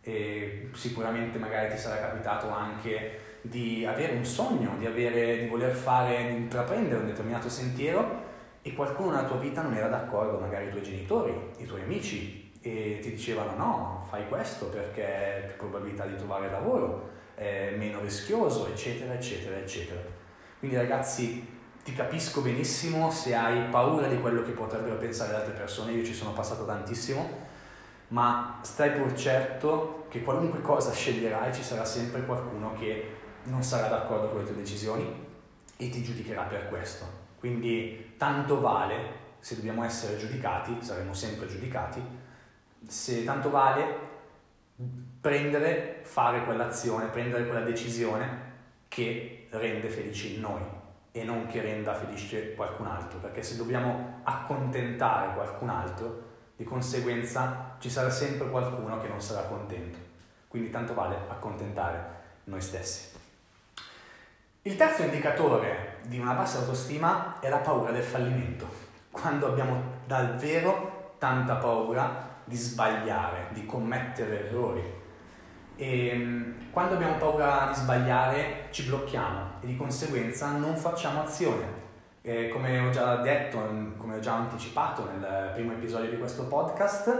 e 0.01 0.69
sicuramente 0.73 1.37
magari 1.37 1.73
ti 1.73 1.77
sarà 1.77 1.99
capitato 1.99 2.49
anche 2.49 3.19
di 3.41 3.85
avere 3.85 4.13
un 4.13 4.25
sogno, 4.25 4.75
di, 4.77 4.85
avere, 4.85 5.39
di 5.39 5.47
voler 5.47 5.73
fare, 5.73 6.27
di 6.27 6.35
intraprendere 6.35 7.01
un 7.01 7.07
determinato 7.07 7.49
sentiero 7.49 8.21
e 8.61 8.73
qualcuno 8.73 9.11
nella 9.11 9.27
tua 9.27 9.37
vita 9.37 9.61
non 9.61 9.73
era 9.73 9.87
d'accordo, 9.87 10.39
magari 10.39 10.67
i 10.67 10.69
tuoi 10.69 10.83
genitori, 10.83 11.51
i 11.57 11.65
tuoi 11.65 11.81
amici, 11.81 12.51
e 12.61 12.99
ti 13.01 13.11
dicevano 13.11 13.55
no, 13.57 14.05
fai 14.09 14.25
questo 14.29 14.67
perché 14.67 15.05
hai 15.05 15.45
più 15.47 15.57
probabilità 15.57 16.05
di 16.05 16.15
trovare 16.15 16.49
lavoro, 16.49 17.09
è 17.35 17.73
meno 17.77 17.99
rischioso, 17.99 18.67
eccetera, 18.69 19.13
eccetera, 19.13 19.57
eccetera. 19.57 19.99
Quindi 20.59 20.77
ragazzi, 20.77 21.45
ti 21.83 21.91
capisco 21.91 22.39
benissimo 22.39 23.11
se 23.11 23.35
hai 23.35 23.69
paura 23.69 24.07
di 24.07 24.19
quello 24.19 24.41
che 24.41 24.51
potrebbero 24.51 24.95
pensare 24.95 25.31
le 25.31 25.37
altre 25.39 25.53
persone, 25.53 25.91
io 25.91 26.05
ci 26.05 26.13
sono 26.13 26.31
passato 26.31 26.65
tantissimo, 26.65 27.41
ma 28.09 28.59
stai 28.61 28.91
pur 28.91 29.13
certo 29.13 30.05
che 30.09 30.23
qualunque 30.23 30.61
cosa 30.61 30.93
sceglierai 30.93 31.53
ci 31.53 31.61
sarà 31.61 31.83
sempre 31.83 32.25
qualcuno 32.25 32.73
che 32.73 33.15
non 33.43 33.63
sarà 33.63 33.89
d'accordo 33.89 34.29
con 34.29 34.39
le 34.39 34.45
tue 34.45 34.55
decisioni 34.55 35.05
e 35.75 35.89
ti 35.89 36.01
giudicherà 36.01 36.43
per 36.43 36.69
questo. 36.69 37.05
Quindi 37.37 38.13
tanto 38.15 38.61
vale, 38.61 39.21
se 39.39 39.55
dobbiamo 39.55 39.83
essere 39.83 40.15
giudicati, 40.15 40.77
saremo 40.79 41.13
sempre 41.13 41.47
giudicati, 41.47 42.01
se 42.87 43.25
tanto 43.25 43.49
vale 43.49 44.11
prendere, 45.19 45.99
fare 46.03 46.45
quell'azione, 46.45 47.07
prendere 47.07 47.45
quella 47.45 47.65
decisione 47.65 48.51
che 48.87 49.47
rende 49.49 49.89
felici 49.89 50.39
noi 50.39 50.81
e 51.15 51.23
non 51.23 51.45
che 51.45 51.61
renda 51.61 51.93
felice 51.93 52.55
qualcun 52.55 52.87
altro, 52.87 53.19
perché 53.19 53.43
se 53.43 53.55
dobbiamo 53.55 54.21
accontentare 54.23 55.35
qualcun 55.35 55.69
altro, 55.69 56.31
di 56.55 56.63
conseguenza 56.63 57.75
ci 57.77 57.89
sarà 57.89 58.09
sempre 58.09 58.49
qualcuno 58.49 58.99
che 58.99 59.07
non 59.07 59.21
sarà 59.21 59.47
contento. 59.47 59.99
Quindi 60.47 60.71
tanto 60.71 60.95
vale 60.95 61.15
accontentare 61.29 62.21
noi 62.45 62.61
stessi. 62.61 63.11
Il 64.63 64.75
terzo 64.75 65.03
indicatore 65.03 65.97
di 66.03 66.17
una 66.17 66.33
bassa 66.33 66.59
autostima 66.59 67.39
è 67.39 67.49
la 67.49 67.57
paura 67.57 67.91
del 67.91 68.03
fallimento. 68.03 68.67
Quando 69.11 69.47
abbiamo 69.47 69.81
davvero 70.05 71.15
tanta 71.19 71.55
paura 71.55 72.39
di 72.43 72.55
sbagliare, 72.55 73.49
di 73.51 73.65
commettere 73.65 74.47
errori. 74.47 75.01
E 75.75 76.07
ehm, 76.07 76.71
quando 76.71 76.95
abbiamo 76.95 77.15
paura 77.15 77.69
di 77.73 77.79
sbagliare 77.79 78.67
ci 78.71 78.83
blocchiamo 78.83 79.53
e 79.61 79.67
di 79.67 79.75
conseguenza 79.75 80.51
non 80.51 80.75
facciamo 80.75 81.21
azione. 81.21 81.81
E 82.21 82.49
come 82.49 82.79
ho 82.79 82.89
già 82.89 83.17
detto, 83.17 83.57
come 83.97 84.15
ho 84.15 84.19
già 84.19 84.33
anticipato 84.33 85.05
nel 85.05 85.51
primo 85.53 85.73
episodio 85.73 86.09
di 86.09 86.17
questo 86.17 86.45
podcast, 86.45 87.13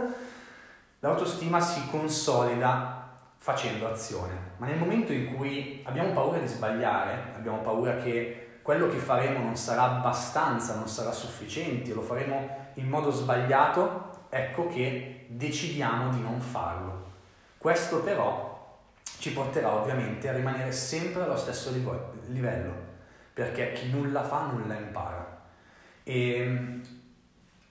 l'autostima 1.00 1.60
si 1.60 1.86
consolida 1.90 3.12
facendo 3.36 3.86
azione. 3.86 4.52
Ma 4.56 4.66
nel 4.66 4.78
momento 4.78 5.12
in 5.12 5.34
cui 5.34 5.82
abbiamo 5.84 6.12
paura 6.12 6.38
di 6.38 6.46
sbagliare, 6.46 7.32
abbiamo 7.36 7.58
paura 7.58 7.96
che 7.96 8.60
quello 8.62 8.88
che 8.88 8.96
faremo 8.96 9.40
non 9.40 9.56
sarà 9.56 9.82
abbastanza, 9.82 10.76
non 10.76 10.88
sarà 10.88 11.12
sufficiente, 11.12 11.92
lo 11.92 12.00
faremo 12.00 12.70
in 12.74 12.88
modo 12.88 13.10
sbagliato, 13.10 14.26
ecco 14.30 14.68
che 14.68 15.26
decidiamo 15.28 16.08
di 16.08 16.22
non 16.22 16.40
farlo. 16.40 17.03
Questo 17.64 18.02
però 18.02 18.82
ci 19.00 19.32
porterà 19.32 19.72
ovviamente 19.72 20.28
a 20.28 20.34
rimanere 20.34 20.70
sempre 20.70 21.22
allo 21.22 21.38
stesso 21.38 21.72
livello, 22.26 22.74
perché 23.32 23.72
chi 23.72 23.88
nulla 23.88 24.22
fa 24.22 24.48
nulla 24.48 24.74
impara. 24.74 25.46
E 26.02 26.82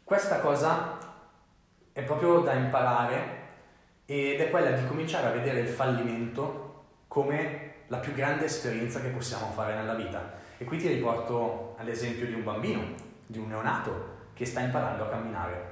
questa 0.04 0.40
cosa 0.40 0.98
è 1.94 2.02
proprio 2.02 2.40
da 2.40 2.54
imparare 2.54 3.42
ed 4.06 4.42
è 4.42 4.50
quella 4.50 4.72
di 4.72 4.84
cominciare 4.88 5.28
a 5.28 5.32
vedere 5.32 5.60
il 5.60 5.68
fallimento 5.68 6.86
come 7.08 7.74
la 7.86 7.98
più 7.98 8.14
grande 8.14 8.46
esperienza 8.46 9.00
che 9.00 9.10
possiamo 9.10 9.52
fare 9.52 9.76
nella 9.76 9.94
vita. 9.94 10.40
E 10.58 10.66
qui 10.66 10.80
ti 10.80 10.88
riporto 10.88 11.76
all'esempio 11.78 12.26
di 12.26 12.34
un 12.34 12.44
bambino, 12.44 12.82
di 13.28 13.38
un 13.38 13.48
neonato 13.48 14.32
che 14.34 14.48
sta 14.48 14.62
imparando 14.62 15.04
a 15.04 15.10
camminare. 15.10 15.72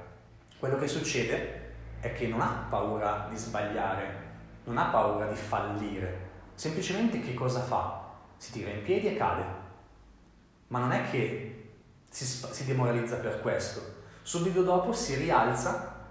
Quello 0.60 0.78
che 0.78 0.86
succede 0.86 1.61
è 2.02 2.12
che 2.12 2.26
non 2.26 2.40
ha 2.40 2.66
paura 2.68 3.28
di 3.30 3.36
sbagliare, 3.36 4.30
non 4.64 4.76
ha 4.76 4.86
paura 4.86 5.26
di 5.26 5.36
fallire, 5.36 6.30
semplicemente 6.54 7.20
che 7.20 7.32
cosa 7.32 7.60
fa? 7.60 8.10
Si 8.36 8.50
tira 8.50 8.70
in 8.70 8.82
piedi 8.82 9.06
e 9.06 9.16
cade. 9.16 9.44
Ma 10.66 10.80
non 10.80 10.90
è 10.90 11.08
che 11.08 11.74
si, 12.10 12.24
si 12.24 12.64
demoralizza 12.64 13.16
per 13.16 13.40
questo. 13.40 14.00
Subito 14.22 14.64
dopo 14.64 14.92
si 14.92 15.14
rialza 15.14 16.06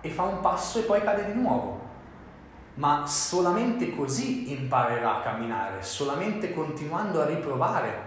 e 0.00 0.10
fa 0.10 0.24
un 0.24 0.40
passo 0.40 0.80
e 0.80 0.82
poi 0.82 1.02
cade 1.02 1.32
di 1.32 1.40
nuovo. 1.40 1.86
Ma 2.74 3.06
solamente 3.06 3.94
così 3.94 4.50
imparerà 4.50 5.18
a 5.18 5.20
camminare, 5.20 5.82
solamente 5.82 6.52
continuando 6.52 7.22
a 7.22 7.26
riprovare 7.26 8.06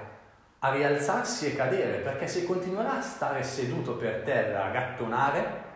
a 0.59 0.71
rialzarsi 0.71 1.45
e 1.45 1.55
cadere, 1.55 1.99
perché 1.99 2.27
se 2.27 2.45
continuerà 2.45 2.97
a 2.97 3.01
stare 3.01 3.41
seduto 3.41 3.95
per 3.95 4.23
terra, 4.23 4.65
a 4.65 4.69
gattonare, 4.71 5.69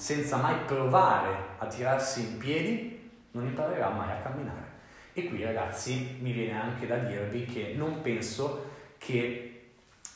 senza 0.00 0.38
mai 0.38 0.56
provare 0.64 1.56
a 1.58 1.66
tirarsi 1.66 2.22
in 2.22 2.38
piedi, 2.38 3.10
non 3.32 3.44
imparerà 3.44 3.90
mai 3.90 4.10
a 4.10 4.22
camminare. 4.22 4.68
E 5.12 5.28
qui 5.28 5.44
ragazzi 5.44 6.16
mi 6.22 6.32
viene 6.32 6.58
anche 6.58 6.86
da 6.86 6.96
dirvi 6.96 7.44
che 7.44 7.74
non 7.76 8.00
penso 8.00 8.70
che 8.96 9.72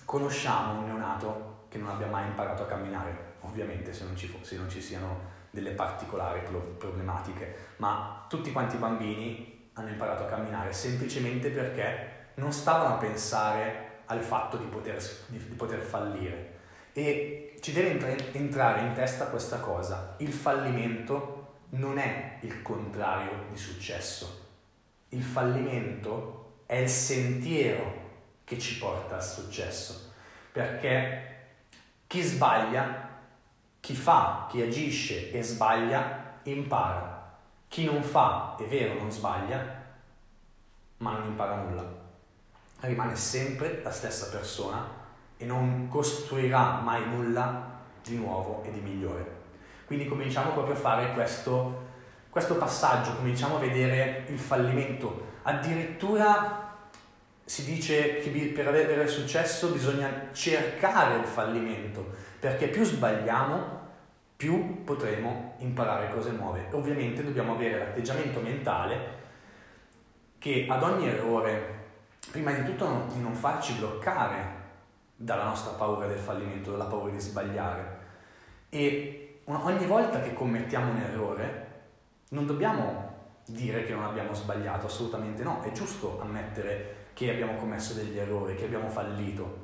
conosciamo 0.07 0.79
un 0.79 0.87
neonato 0.87 1.67
che 1.69 1.77
non 1.77 1.91
abbia 1.91 2.07
mai 2.07 2.27
imparato 2.29 2.63
a 2.63 2.67
camminare, 2.67 3.35
ovviamente 3.41 3.93
se 3.93 4.05
non 4.05 4.17
ci, 4.17 4.35
se 4.41 4.57
non 4.57 4.71
ci 4.71 4.81
siano 4.81 5.33
delle 5.51 5.73
particolari 5.73 6.41
problematiche, 6.79 7.55
ma 7.77 8.25
tutti 8.27 8.53
quanti 8.53 8.77
i 8.77 8.79
bambini 8.79 9.69
hanno 9.75 9.91
imparato 9.91 10.23
a 10.23 10.29
camminare 10.29 10.73
semplicemente 10.73 11.51
perché 11.51 12.31
non 12.37 12.53
stavano 12.53 12.95
a 12.95 12.99
pensare 12.99 14.01
al 14.07 14.23
fatto 14.23 14.57
di 14.57 14.65
poter, 14.65 14.99
di, 15.27 15.37
di 15.37 15.55
poter 15.55 15.81
fallire, 15.81 16.53
e 16.95 17.44
ci 17.65 17.73
deve 17.73 18.33
entrare 18.33 18.83
in 18.83 18.93
testa 18.93 19.29
questa 19.29 19.59
cosa, 19.59 20.17
il 20.19 20.35
fallimento 20.35 21.61
non 21.71 21.97
è 21.97 22.37
il 22.43 22.61
contrario 22.61 23.47
di 23.51 23.57
successo, 23.57 24.49
il 25.09 25.23
fallimento 25.23 26.57
è 26.67 26.75
il 26.75 26.91
sentiero 26.91 28.03
che 28.45 28.59
ci 28.59 28.77
porta 28.77 29.15
al 29.15 29.25
successo, 29.25 30.13
perché 30.53 31.37
chi 32.07 32.21
sbaglia, 32.21 33.09
chi 33.81 33.95
fa, 33.95 34.47
chi 34.51 34.61
agisce 34.61 35.33
e 35.33 35.43
sbaglia, 35.43 36.41
impara, 36.43 37.39
chi 37.69 37.87
non 37.87 38.03
fa, 38.03 38.57
è 38.59 38.65
vero, 38.65 38.99
non 38.99 39.11
sbaglia, 39.11 39.85
ma 40.99 41.13
non 41.13 41.29
impara 41.29 41.63
nulla, 41.63 41.91
rimane 42.81 43.17
sempre 43.17 43.81
la 43.83 43.91
stessa 43.91 44.29
persona 44.29 45.04
e 45.37 45.45
non 45.45 45.89
costruirà 45.89 46.81
mai 46.83 47.07
nulla 47.09 47.73
di 48.03 48.17
nuovo 48.17 48.63
e 48.65 48.71
di 48.71 48.81
migliore. 48.81 49.43
Quindi 49.87 50.07
cominciamo 50.07 50.53
proprio 50.53 50.75
a 50.75 50.79
fare 50.79 51.13
questo, 51.13 51.83
questo 52.31 52.57
passaggio, 52.57 53.17
cominciamo 53.17 53.57
a 53.57 53.61
vedere 53.61 54.25
il 54.29 54.39
fallimento. 54.39 55.33
Addirittura 55.43 56.77
si 57.45 57.65
dice 57.65 58.21
che 58.21 58.31
per 58.55 58.69
avere 58.69 59.07
successo 59.07 59.69
bisogna 59.69 60.29
cercare 60.33 61.17
il 61.17 61.25
fallimento, 61.25 62.13
perché 62.39 62.69
più 62.69 62.85
sbagliamo, 62.85 63.83
più 64.37 64.83
potremo 64.85 65.55
imparare 65.59 66.11
cose 66.11 66.31
nuove. 66.31 66.67
Ovviamente 66.71 67.23
dobbiamo 67.23 67.55
avere 67.55 67.79
l'atteggiamento 67.79 68.41
mentale 68.41 69.23
che 70.39 70.67
ad 70.69 70.83
ogni 70.83 71.09
errore, 71.09 71.83
prima 72.31 72.53
di 72.53 72.65
tutto 72.65 73.07
di 73.13 73.21
non 73.21 73.35
farci 73.35 73.75
bloccare 73.75 74.63
dalla 75.17 75.45
nostra 75.45 75.73
paura 75.73 76.07
del 76.07 76.19
fallimento, 76.19 76.71
dalla 76.71 76.85
paura 76.85 77.13
di 77.13 77.21
sbagliare. 77.21 77.99
E 78.69 79.41
ogni 79.47 79.87
volta 79.87 80.21
che 80.21 80.35
commettiamo 80.35 80.91
un 80.91 80.97
errore, 80.99 81.73
non 82.31 82.47
dobbiamo 82.47 83.13
dire 83.47 83.85
che 83.85 83.93
non 83.93 84.05
abbiamo 84.05 84.33
sbagliato, 84.35 84.87
assolutamente 84.87 85.43
no, 85.43 85.63
è 85.63 85.71
giusto 85.73 86.21
ammettere 86.21 87.03
che 87.13 87.31
abbiamo 87.31 87.57
commesso 87.57 87.95
degli 87.95 88.19
errori, 88.19 88.57
che 88.57 88.65
abbiamo 88.65 88.89
fallito. 88.89 89.63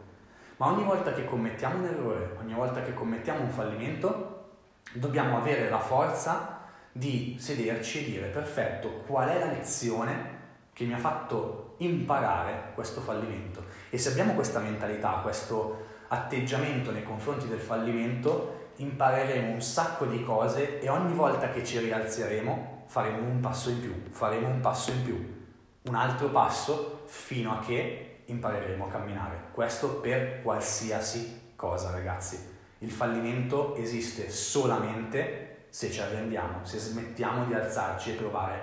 Ma 0.58 0.66
ogni 0.66 0.84
volta 0.84 1.12
che 1.12 1.24
commettiamo 1.24 1.78
un 1.78 1.84
errore, 1.86 2.36
ogni 2.38 2.52
volta 2.52 2.82
che 2.82 2.92
commettiamo 2.92 3.40
un 3.40 3.50
fallimento, 3.50 4.48
dobbiamo 4.92 5.38
avere 5.38 5.68
la 5.70 5.78
forza 5.78 6.58
di 6.92 7.36
sederci 7.38 8.00
e 8.00 8.10
dire 8.10 8.26
perfetto, 8.26 9.02
qual 9.06 9.28
è 9.28 9.38
la 9.38 9.46
lezione 9.46 10.38
che 10.72 10.84
mi 10.84 10.92
ha 10.92 10.98
fatto 10.98 11.74
imparare 11.78 12.72
questo 12.74 13.00
fallimento? 13.00 13.64
E 13.90 13.98
se 13.98 14.10
abbiamo 14.10 14.34
questa 14.34 14.60
mentalità, 14.60 15.18
questo 15.22 15.86
atteggiamento 16.08 16.90
nei 16.90 17.02
confronti 17.02 17.46
del 17.48 17.60
fallimento, 17.60 18.70
impareremo 18.76 19.52
un 19.52 19.60
sacco 19.60 20.06
di 20.06 20.22
cose 20.24 20.80
e 20.80 20.88
ogni 20.88 21.12
volta 21.12 21.50
che 21.50 21.64
ci 21.64 21.78
rialzeremo 21.78 22.78
faremo 22.86 23.18
un 23.18 23.38
passo 23.38 23.70
in 23.70 23.80
più, 23.80 24.10
faremo 24.10 24.48
un 24.48 24.60
passo 24.60 24.90
in 24.90 25.04
più, 25.04 25.48
un 25.82 25.94
altro 25.94 26.28
passo 26.28 27.02
fino 27.06 27.52
a 27.52 27.60
che 27.60 28.22
impareremo 28.24 28.86
a 28.86 28.90
camminare. 28.90 29.42
Questo 29.52 30.00
per 30.00 30.42
qualsiasi 30.42 31.52
cosa, 31.54 31.90
ragazzi. 31.90 32.58
Il 32.78 32.90
fallimento 32.90 33.76
esiste 33.76 34.30
solamente 34.30 35.66
se 35.70 35.90
ci 35.90 36.00
arrendiamo, 36.00 36.64
se 36.64 36.78
smettiamo 36.78 37.44
di 37.44 37.54
alzarci 37.54 38.10
e 38.10 38.14
provare 38.14 38.62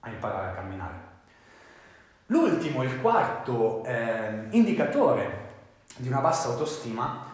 a 0.00 0.10
imparare 0.10 0.50
a 0.50 0.54
camminare. 0.54 1.11
L'ultimo, 2.32 2.82
il 2.82 2.98
quarto 3.02 3.84
eh, 3.84 4.46
indicatore 4.52 5.50
di 5.96 6.08
una 6.08 6.20
bassa 6.20 6.48
autostima 6.48 7.26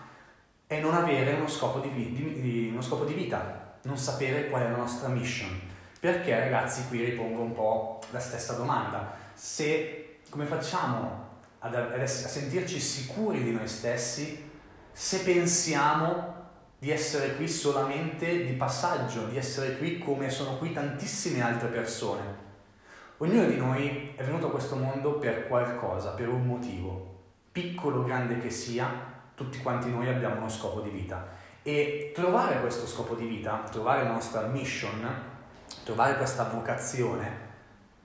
è 0.67 0.81
non 0.81 0.93
avere 0.93 1.35
uno 1.35 1.47
scopo 1.47 1.79
di, 1.79 1.89
di, 1.95 2.41
di, 2.41 2.69
uno 2.73 2.83
scopo 2.83 3.05
di 3.05 3.15
vita, 3.15 3.77
non 3.83 3.97
sapere 3.97 4.49
qual 4.49 4.63
è 4.63 4.69
la 4.69 4.77
nostra 4.77 5.07
mission. 5.07 5.57
Perché 6.01 6.37
ragazzi 6.37 6.89
qui 6.89 7.05
ripongo 7.05 7.41
un 7.41 7.55
po' 7.55 8.01
la 8.11 8.19
stessa 8.19 8.55
domanda. 8.55 9.15
Se 9.35 10.19
come 10.31 10.47
facciamo 10.47 11.27
ad, 11.61 11.77
ad, 11.77 12.01
a 12.01 12.07
sentirci 12.09 12.81
sicuri 12.81 13.45
di 13.45 13.53
noi 13.53 13.69
stessi 13.69 14.51
se 14.91 15.21
pensiamo 15.21 16.35
di 16.77 16.91
essere 16.91 17.37
qui 17.37 17.47
solamente 17.47 18.45
di 18.45 18.53
passaggio, 18.55 19.27
di 19.27 19.37
essere 19.37 19.79
qui 19.79 19.99
come 19.99 20.29
sono 20.29 20.59
qui 20.59 20.73
tantissime 20.73 21.41
altre 21.41 21.69
persone. 21.69 22.47
Ognuno 23.21 23.47
di 23.47 23.57
noi 23.57 24.13
è 24.15 24.23
venuto 24.23 24.47
a 24.47 24.51
questo 24.51 24.77
mondo 24.77 25.15
per 25.15 25.49
qualcosa, 25.49 26.11
per 26.11 26.29
un 26.29 26.47
motivo, 26.47 27.17
piccolo 27.51 28.03
o 28.03 28.05
grande 28.05 28.39
che 28.39 28.49
sia, 28.49 28.89
tutti 29.35 29.59
quanti 29.59 29.91
noi 29.91 30.09
abbiamo 30.09 30.37
uno 30.37 30.49
scopo 30.49 30.81
di 30.81 30.91
vita. 30.91 31.27
E 31.65 32.13
trovare 32.15 32.61
questo 32.61 32.87
scopo 32.87 33.17
di 33.17 33.27
vita, 33.27 33.65
trovare 33.73 34.05
la 34.05 34.13
nostra 34.13 34.43
mission, 34.43 35.05
trovare 35.83 36.17
questa 36.17 36.45
vocazione, 36.45 37.47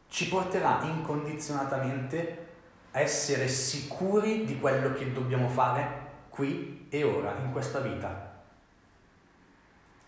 ci 0.08 0.30
porterà 0.30 0.80
incondizionatamente 0.82 2.48
a 2.94 3.00
essere 3.00 3.48
sicuri 3.48 4.46
di 4.46 4.60
quello 4.60 4.94
che 4.94 5.12
dobbiamo 5.12 5.48
fare 5.48 6.02
qui 6.30 6.88
e 6.90 7.04
ora, 7.04 7.36
in 7.44 7.52
questa 7.52 7.82
vita. 7.82 8.32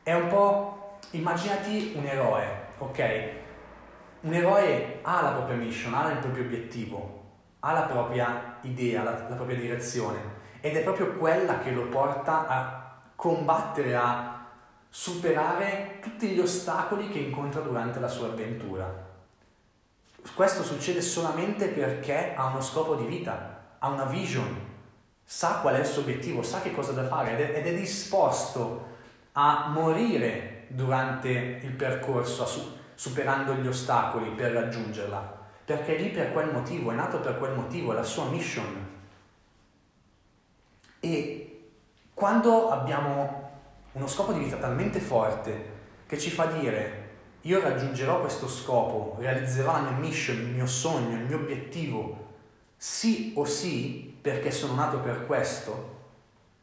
È 0.01 0.13
un 0.13 0.27
po', 0.29 0.97
immaginati 1.11 1.93
un 1.95 2.05
eroe, 2.05 2.69
ok? 2.79 3.43
Un 4.25 4.33
eroe 4.33 5.01
ha 5.03 5.21
la 5.21 5.33
propria 5.33 5.55
mission, 5.55 5.93
ha 5.93 6.11
il 6.11 6.17
proprio 6.17 6.45
obiettivo, 6.45 7.23
ha 7.59 7.71
la 7.73 7.83
propria 7.83 8.57
idea, 8.61 9.03
la, 9.03 9.11
la 9.29 9.35
propria 9.35 9.55
direzione 9.55 10.17
ed 10.61 10.75
è 10.75 10.81
proprio 10.81 11.13
quella 11.13 11.59
che 11.59 11.69
lo 11.69 11.89
porta 11.89 12.47
a 12.47 13.01
combattere, 13.15 13.95
a 13.95 14.47
superare 14.89 15.99
tutti 16.01 16.29
gli 16.29 16.39
ostacoli 16.39 17.07
che 17.09 17.19
incontra 17.19 17.61
durante 17.61 17.99
la 17.99 18.07
sua 18.07 18.29
avventura. 18.29 18.91
Questo 20.33 20.63
succede 20.63 21.01
solamente 21.01 21.67
perché 21.67 22.33
ha 22.33 22.47
uno 22.47 22.61
scopo 22.61 22.95
di 22.95 23.05
vita, 23.05 23.75
ha 23.77 23.89
una 23.89 24.05
vision, 24.05 24.59
sa 25.23 25.59
qual 25.59 25.75
è 25.75 25.79
il 25.81 25.85
suo 25.85 26.01
obiettivo, 26.01 26.41
sa 26.41 26.61
che 26.61 26.73
cosa 26.73 26.93
da 26.93 27.05
fare 27.05 27.33
ed 27.33 27.41
è, 27.41 27.57
ed 27.59 27.67
è 27.67 27.75
disposto 27.75 28.88
a 29.33 29.67
morire 29.67 30.65
durante 30.69 31.29
il 31.61 31.73
percorso, 31.73 32.47
su, 32.47 32.75
superando 32.95 33.53
gli 33.55 33.67
ostacoli 33.67 34.29
per 34.31 34.53
raggiungerla, 34.53 35.43
perché 35.65 35.95
è 35.95 36.01
lì 36.01 36.10
per 36.10 36.31
quel 36.31 36.51
motivo, 36.51 36.91
è 36.91 36.95
nato 36.95 37.19
per 37.19 37.38
quel 37.38 37.53
motivo, 37.53 37.91
è 37.91 37.95
la 37.95 38.03
sua 38.03 38.25
mission. 38.25 38.93
E 40.99 41.69
quando 42.13 42.69
abbiamo 42.69 43.51
uno 43.91 44.08
scopo 44.08 44.34
di 44.34 44.39
vita 44.39 44.58
talmente 44.58 44.99
forte 44.99 45.73
che 46.08 46.17
ci 46.17 46.29
fa 46.29 46.45
dire 46.45 47.03
io 47.41 47.62
raggiungerò 47.62 48.21
questo 48.21 48.47
scopo, 48.47 49.17
realizzerò 49.19 49.73
la 49.73 49.81
mia 49.81 49.91
mission, 49.91 50.38
il 50.38 50.47
mio 50.47 50.65
sogno, 50.65 51.15
il 51.15 51.25
mio 51.25 51.38
obiettivo, 51.38 52.34
sì 52.75 53.34
o 53.36 53.45
sì, 53.45 54.17
perché 54.19 54.49
sono 54.49 54.73
nato 54.73 54.99
per 54.99 55.27
questo, 55.27 55.93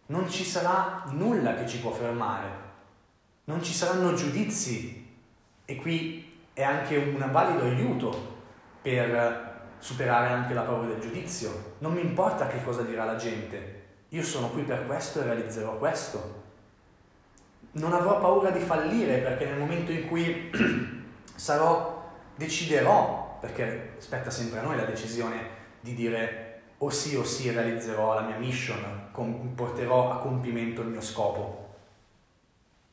non 0.07 0.29
ci 0.29 0.43
sarà 0.45 1.05
nulla 1.11 1.55
che 1.55 1.69
ci 1.69 1.79
può 1.79 1.93
fermare, 1.93 2.49
non 3.45 3.63
ci 3.63 3.73
saranno 3.73 4.15
giudizi 4.15 5.02
e 5.73 5.77
qui 5.77 6.31
è 6.53 6.63
anche 6.63 6.97
un 6.97 7.27
valido 7.31 7.63
aiuto 7.65 8.41
per 8.83 9.61
superare 9.79 10.29
anche 10.29 10.53
la 10.53 10.63
paura 10.63 10.89
del 10.89 11.01
giudizio. 11.01 11.77
Non 11.79 11.95
mi 11.95 12.03
importa 12.03 12.47
che 12.47 12.63
cosa 12.63 12.83
dirà 12.83 13.05
la 13.05 13.17
gente, 13.17 13.81
io 14.11 14.23
sono 14.23 14.51
qui 14.51 14.63
per 14.63 14.85
questo 14.87 15.21
e 15.21 15.25
realizzerò 15.25 15.79
questo. 15.79 16.41
Non 17.73 17.95
avrò 17.95 18.21
paura 18.21 18.51
di 18.51 18.61
fallire 18.61 19.19
perché 19.19 19.47
nel 19.47 19.59
momento 19.59 19.93
in 19.93 20.07
cui 20.09 20.51
sarò, 21.35 22.13
deciderò, 22.37 23.39
perché 23.41 23.95
spetta 23.97 24.29
sempre 24.29 24.59
a 24.59 24.63
noi 24.63 24.77
la 24.77 24.85
decisione 24.85 25.61
di 25.81 25.95
dire 25.95 26.61
o 26.79 26.91
sì 26.91 27.17
o 27.17 27.25
sì 27.25 27.51
realizzerò 27.51 28.13
la 28.13 28.21
mia 28.21 28.37
mission, 28.37 29.09
porterò 29.55 30.13
a 30.13 30.19
compimento 30.19 30.83
il 30.83 30.89
mio 30.89 31.01
scopo. 31.01 31.77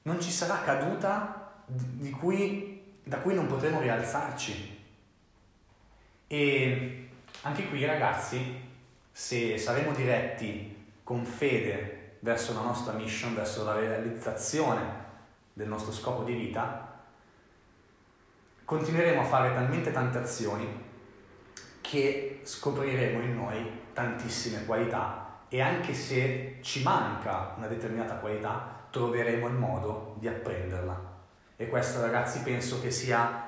Non 0.04 0.22
ci 0.22 0.32
sarà 0.32 0.62
caduta 0.62 1.49
cui, 2.18 2.84
da 3.04 3.18
cui 3.18 3.34
non 3.34 3.48
potremo 3.48 3.82
rialzarci. 3.82 4.78
E 6.28 7.10
anche 7.42 7.68
qui 7.70 7.86
ragazzi, 7.86 8.68
se 9.12 9.58
saremo 9.58 9.94
diretti 9.94 10.76
con 11.04 11.26
fede 11.26 12.18
verso 12.20 12.54
la 12.54 12.62
nostra 12.62 12.94
mission, 12.94 13.34
verso 13.34 13.64
la 13.64 13.74
realizzazione 13.74 15.08
del 15.54 15.68
nostro 15.68 15.92
scopo 15.92 16.24
di 16.24 16.34
vita, 16.34 17.04
continueremo 18.66 19.22
a 19.22 19.26
fare 19.26 19.54
talmente 19.54 19.92
tante 19.92 20.20
azioni 20.20 20.88
che 21.82 22.42
scopriremo 22.44 23.22
in 23.22 23.36
noi 23.36 23.82
tantissime 23.94 24.66
qualità 24.66 25.40
e 25.50 25.62
anche 25.62 25.94
se 25.94 26.60
ci 26.62 26.84
manca 26.84 27.56
una 27.58 27.68
determinata 27.68 28.16
qualità, 28.16 28.86
troveremo 28.92 29.48
il 29.48 29.56
modo 29.56 30.16
di 30.20 30.28
apprenderla. 30.28 31.09
E 31.62 31.68
questo 31.68 32.00
ragazzi 32.00 32.40
penso 32.40 32.80
che 32.80 32.90
sia 32.90 33.48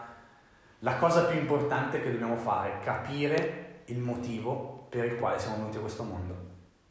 la 0.79 0.97
cosa 0.97 1.27
più 1.27 1.39
importante 1.39 2.01
che 2.01 2.11
dobbiamo 2.11 2.35
fare, 2.35 2.79
capire 2.83 3.83
il 3.85 3.99
motivo 3.99 4.85
per 4.89 5.05
il 5.05 5.17
quale 5.17 5.39
siamo 5.39 5.55
venuti 5.55 5.77
a 5.77 5.79
questo 5.79 6.03
mondo. 6.03 6.35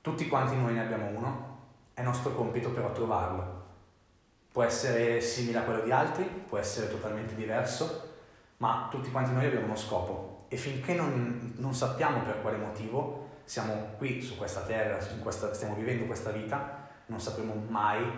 Tutti 0.01 0.27
quanti 0.29 0.57
noi 0.57 0.73
ne 0.73 0.81
abbiamo 0.81 1.09
uno, 1.09 1.59
è 1.93 2.01
nostro 2.01 2.35
compito 2.35 2.71
però 2.71 2.91
trovarlo. 2.93 3.65
Può 4.51 4.63
essere 4.63 5.21
simile 5.21 5.59
a 5.59 5.63
quello 5.65 5.83
di 5.83 5.91
altri, 5.93 6.25
può 6.25 6.57
essere 6.57 6.89
totalmente 6.89 7.35
diverso, 7.35 8.15
ma 8.57 8.89
tutti 8.91 9.11
quanti 9.11 9.35
noi 9.35 9.45
abbiamo 9.45 9.67
uno 9.67 9.77
scopo 9.77 10.47
e 10.49 10.57
finché 10.57 10.95
non, 10.95 11.53
non, 11.59 11.75
sappiamo 11.75 12.23
per 12.23 12.41
quale 12.41 12.57
motivo 12.57 13.29
siamo 13.45 13.91
qui 13.99 14.23
su 14.23 14.39
questa 14.39 14.63
terra, 14.63 14.97
questa, 15.21 15.53
stiamo 15.53 15.75
vivendo 15.75 16.07
questa 16.07 16.31
vita, 16.31 16.89
non 17.07 17.21
sapremo 17.21 17.63
mai 17.69 18.11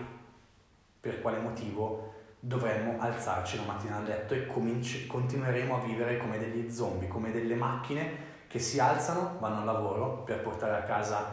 per 1.00 1.20
quale 1.20 1.38
motivo 1.38 2.11
dovremmo 2.44 3.00
alzarci 3.00 3.56
la 3.56 3.62
mattina 3.62 3.98
dal 3.98 4.06
letto 4.06 4.34
e 4.34 4.46
cominci, 4.46 5.06
continueremo 5.06 5.76
a 5.76 5.84
vivere 5.84 6.16
come 6.16 6.38
degli 6.38 6.68
zombie, 6.72 7.06
come 7.06 7.30
delle 7.30 7.54
macchine 7.54 8.30
che 8.48 8.58
si 8.58 8.80
alzano, 8.80 9.36
vanno 9.38 9.60
al 9.60 9.64
lavoro 9.64 10.22
per 10.24 10.40
portare 10.40 10.74
a 10.74 10.82
casa 10.82 11.28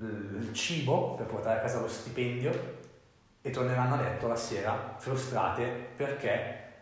il 0.00 0.50
cibo, 0.52 1.14
per 1.14 1.24
portare 1.26 1.58
a 1.58 1.62
casa 1.62 1.80
lo 1.80 1.88
stipendio 1.88 2.82
e 3.40 3.50
torneranno 3.50 3.94
a 3.94 4.02
letto 4.02 4.28
la 4.28 4.36
sera 4.36 4.96
frustrate 4.98 5.64
perché 5.96 6.72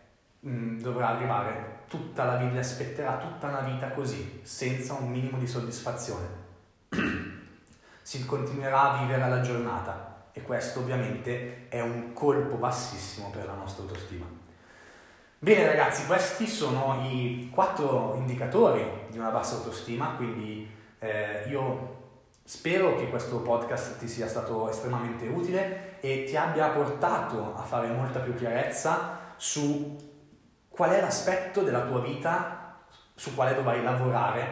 mh, 0.41 0.49
mm, 0.49 0.79
dovrà 0.81 1.15
arrivare 1.15 1.83
tutta 1.87 2.25
la 2.25 2.35
vita, 2.35 2.59
aspetterà 2.59 3.17
tutta 3.17 3.47
una 3.47 3.61
vita 3.61 3.91
così, 3.91 4.41
senza 4.43 4.93
un 4.93 5.09
minimo 5.09 5.37
di 5.37 5.47
soddisfazione. 5.47 6.41
si 8.01 8.25
continuerà 8.25 8.91
a 8.91 8.97
vivere 9.03 9.29
la 9.29 9.39
giornata 9.39 10.12
e 10.33 10.41
questo 10.41 10.79
ovviamente 10.79 11.67
è 11.69 11.79
un 11.79 12.11
colpo 12.13 12.55
bassissimo 12.55 13.29
per 13.29 13.45
la 13.45 13.53
nostra 13.53 13.83
autostima. 13.83 14.25
Bene 15.37 15.65
ragazzi, 15.65 16.05
questi 16.05 16.47
sono 16.47 17.05
i 17.05 17.49
quattro 17.51 18.15
indicatori 18.17 18.83
di 19.09 19.17
una 19.17 19.29
bassa 19.29 19.55
autostima, 19.55 20.15
quindi 20.15 20.69
eh, 20.99 21.43
io 21.47 22.01
spero 22.43 22.95
che 22.95 23.09
questo 23.09 23.39
podcast 23.41 23.97
ti 23.97 24.07
sia 24.07 24.27
stato 24.27 24.69
estremamente 24.69 25.27
utile 25.27 25.99
e 25.99 26.23
ti 26.23 26.35
abbia 26.35 26.69
portato 26.69 27.55
a 27.55 27.61
fare 27.61 27.87
molta 27.89 28.19
più 28.19 28.33
chiarezza 28.35 29.33
su 29.35 29.97
qual 30.69 30.91
è 30.91 31.01
l'aspetto 31.01 31.61
della 31.61 31.81
tua 31.81 32.01
vita 32.01 32.63
su 33.13 33.35
quale 33.35 33.53
dovrai 33.53 33.83
lavorare 33.83 34.45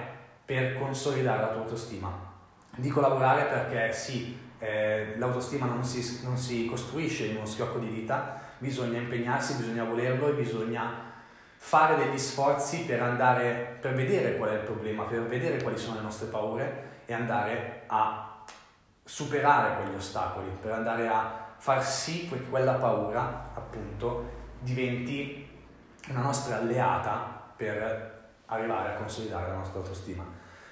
per 0.46 0.78
consolidare 0.78 1.42
la 1.42 1.48
tua 1.48 1.62
autostima. 1.62 2.30
Dico 2.76 3.02
lavorare 3.02 3.46
perché 3.46 3.92
sì, 3.94 4.38
eh, 4.62 5.16
l'autostima 5.18 5.66
non 5.66 5.84
si, 5.84 6.22
non 6.24 6.38
si 6.38 6.68
costruisce 6.68 7.26
in 7.26 7.38
uno 7.38 7.48
schiocco 7.48 7.80
di 7.80 7.92
dita, 7.92 8.40
bisogna 8.60 9.00
impegnarsi, 9.00 9.56
bisogna 9.56 9.84
volerlo 9.84 10.28
e 10.28 10.34
bisogna 10.34 11.10
fare 11.58 11.96
degli 11.96 12.18
sforzi 12.20 12.86
per 12.86 13.02
andare, 13.02 13.78
per 13.82 13.96
vedere 13.96 14.38
qual 14.38 14.52
è 14.52 14.54
il 14.54 14.60
problema, 14.60 15.04
per 15.04 15.24
vedere 15.24 15.64
quali 15.64 15.78
sono 15.78 15.96
le 15.96 16.02
nostre 16.02 16.28
paure 16.28 16.90
e 17.06 17.14
andare 17.14 17.84
a 17.88 18.44
superare 19.04 19.82
quegli 19.82 19.96
ostacoli, 19.96 20.50
per 20.62 20.74
andare 20.74 21.08
a 21.08 21.54
far 21.58 21.84
sì 21.84 22.30
che 22.30 22.42
quella 22.44 22.74
paura 22.74 23.52
appunto 23.56 24.30
diventi 24.60 25.50
una 26.10 26.22
nostra 26.22 26.58
alleata 26.58 27.52
per 27.56 28.30
arrivare 28.46 28.94
a 28.94 28.98
consolidare 28.98 29.50
la 29.50 29.56
nostra 29.56 29.80
autostima. 29.80 30.24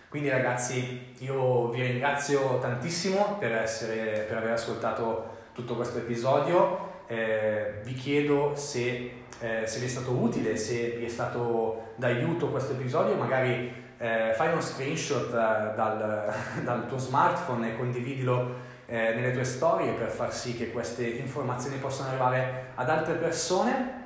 Quindi 0.09 0.29
ragazzi 0.29 1.13
io 1.19 1.69
vi 1.69 1.83
ringrazio 1.83 2.57
tantissimo 2.57 3.37
per, 3.37 3.51
essere, 3.51 4.25
per 4.27 4.37
aver 4.37 4.53
ascoltato 4.53 5.37
tutto 5.53 5.75
questo 5.75 5.99
episodio. 5.99 7.03
Eh, 7.05 7.81
vi 7.83 7.93
chiedo 7.93 8.55
se, 8.55 9.11
eh, 9.39 9.67
se, 9.67 9.79
vi 9.79 9.85
è 9.85 9.87
stato 9.87 10.09
utile, 10.13 10.57
se 10.57 10.95
vi 10.97 11.05
è 11.05 11.07
stato 11.07 11.91
d'aiuto 11.97 12.49
questo 12.49 12.71
episodio, 12.71 13.13
magari 13.17 13.71
eh, 13.99 14.33
fai 14.35 14.51
uno 14.51 14.61
screenshot 14.61 15.27
eh, 15.27 15.75
dal, 15.75 16.33
dal, 16.65 16.87
tuo 16.87 16.97
smartphone 16.97 17.73
e 17.73 17.77
condividilo 17.77 18.55
eh, 18.87 19.13
nelle 19.13 19.31
tue 19.31 19.43
storie 19.43 19.91
per 19.91 20.09
far 20.09 20.33
sì 20.33 20.55
che 20.57 20.71
queste 20.71 21.05
informazioni 21.05 21.77
possano 21.77 22.09
arrivare 22.09 22.71
ad 22.73 22.89
altre 22.89 23.13
persone. 23.13 23.97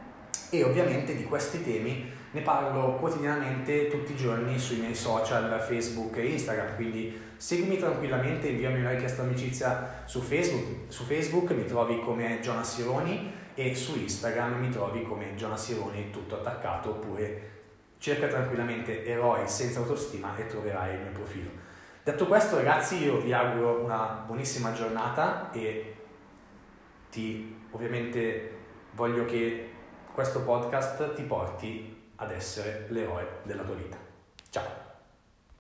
E 0.50 0.64
ovviamente 0.64 1.16
di 1.16 1.24
questi 1.24 1.64
temi 1.64 2.12
ne 2.34 2.42
parlo 2.42 2.96
quotidianamente 2.96 3.90
tutti 3.90 4.14
i 4.14 4.16
giorni 4.16 4.58
sui 4.58 4.78
miei 4.78 4.96
social 4.96 5.62
Facebook 5.62 6.18
e 6.18 6.26
Instagram, 6.26 6.76
quindi 6.76 7.16
seguimi 7.38 7.78
tranquillamente, 7.78 8.48
inviami 8.48 8.80
una 8.80 8.90
richiesta 8.90 9.22
d'amicizia 9.22 10.02
su 10.06 10.20
Facebook, 10.20 10.92
su 10.92 11.04
Facebook 11.04 11.52
mi 11.52 11.66
trovi 11.66 12.00
come 12.02 12.40
Jonas 12.42 12.74
Sironi 12.74 13.32
e 13.54 13.76
su 13.76 14.00
Instagram 14.00 14.60
mi 14.60 14.70
trovi 14.70 15.04
come 15.04 15.36
Jonas 15.36 15.64
Sironi 15.64 16.10
tutto 16.10 16.36
attaccato 16.36 16.90
oppure 16.90 17.52
cerca 18.00 18.26
tranquillamente 18.26 19.06
eroi 19.06 19.48
senza 19.48 19.80
autostima 19.80 20.36
e 20.36 20.48
troverai 20.48 20.96
il 20.96 21.02
mio 21.02 21.12
profilo. 21.12 21.52
Detto 22.04 22.26
questo 22.26 22.56
ragazzi 22.56 23.04
io 23.04 23.20
vi 23.20 23.32
auguro 23.32 23.84
una 23.84 24.24
buonissima 24.26 24.74
giornata 24.74 25.52
e 25.52 25.96
ti 27.12 27.56
ovviamente 27.70 28.58
voglio 28.94 29.24
che 29.26 29.70
questo 30.12 30.42
podcast 30.42 31.14
ti 31.14 31.22
porti 31.22 31.93
ad 32.24 32.32
essere 32.32 32.86
l'eroe 32.90 33.40
della 33.44 33.64
tua 33.64 33.76
vita. 33.76 33.98
Ciao! 34.50 34.83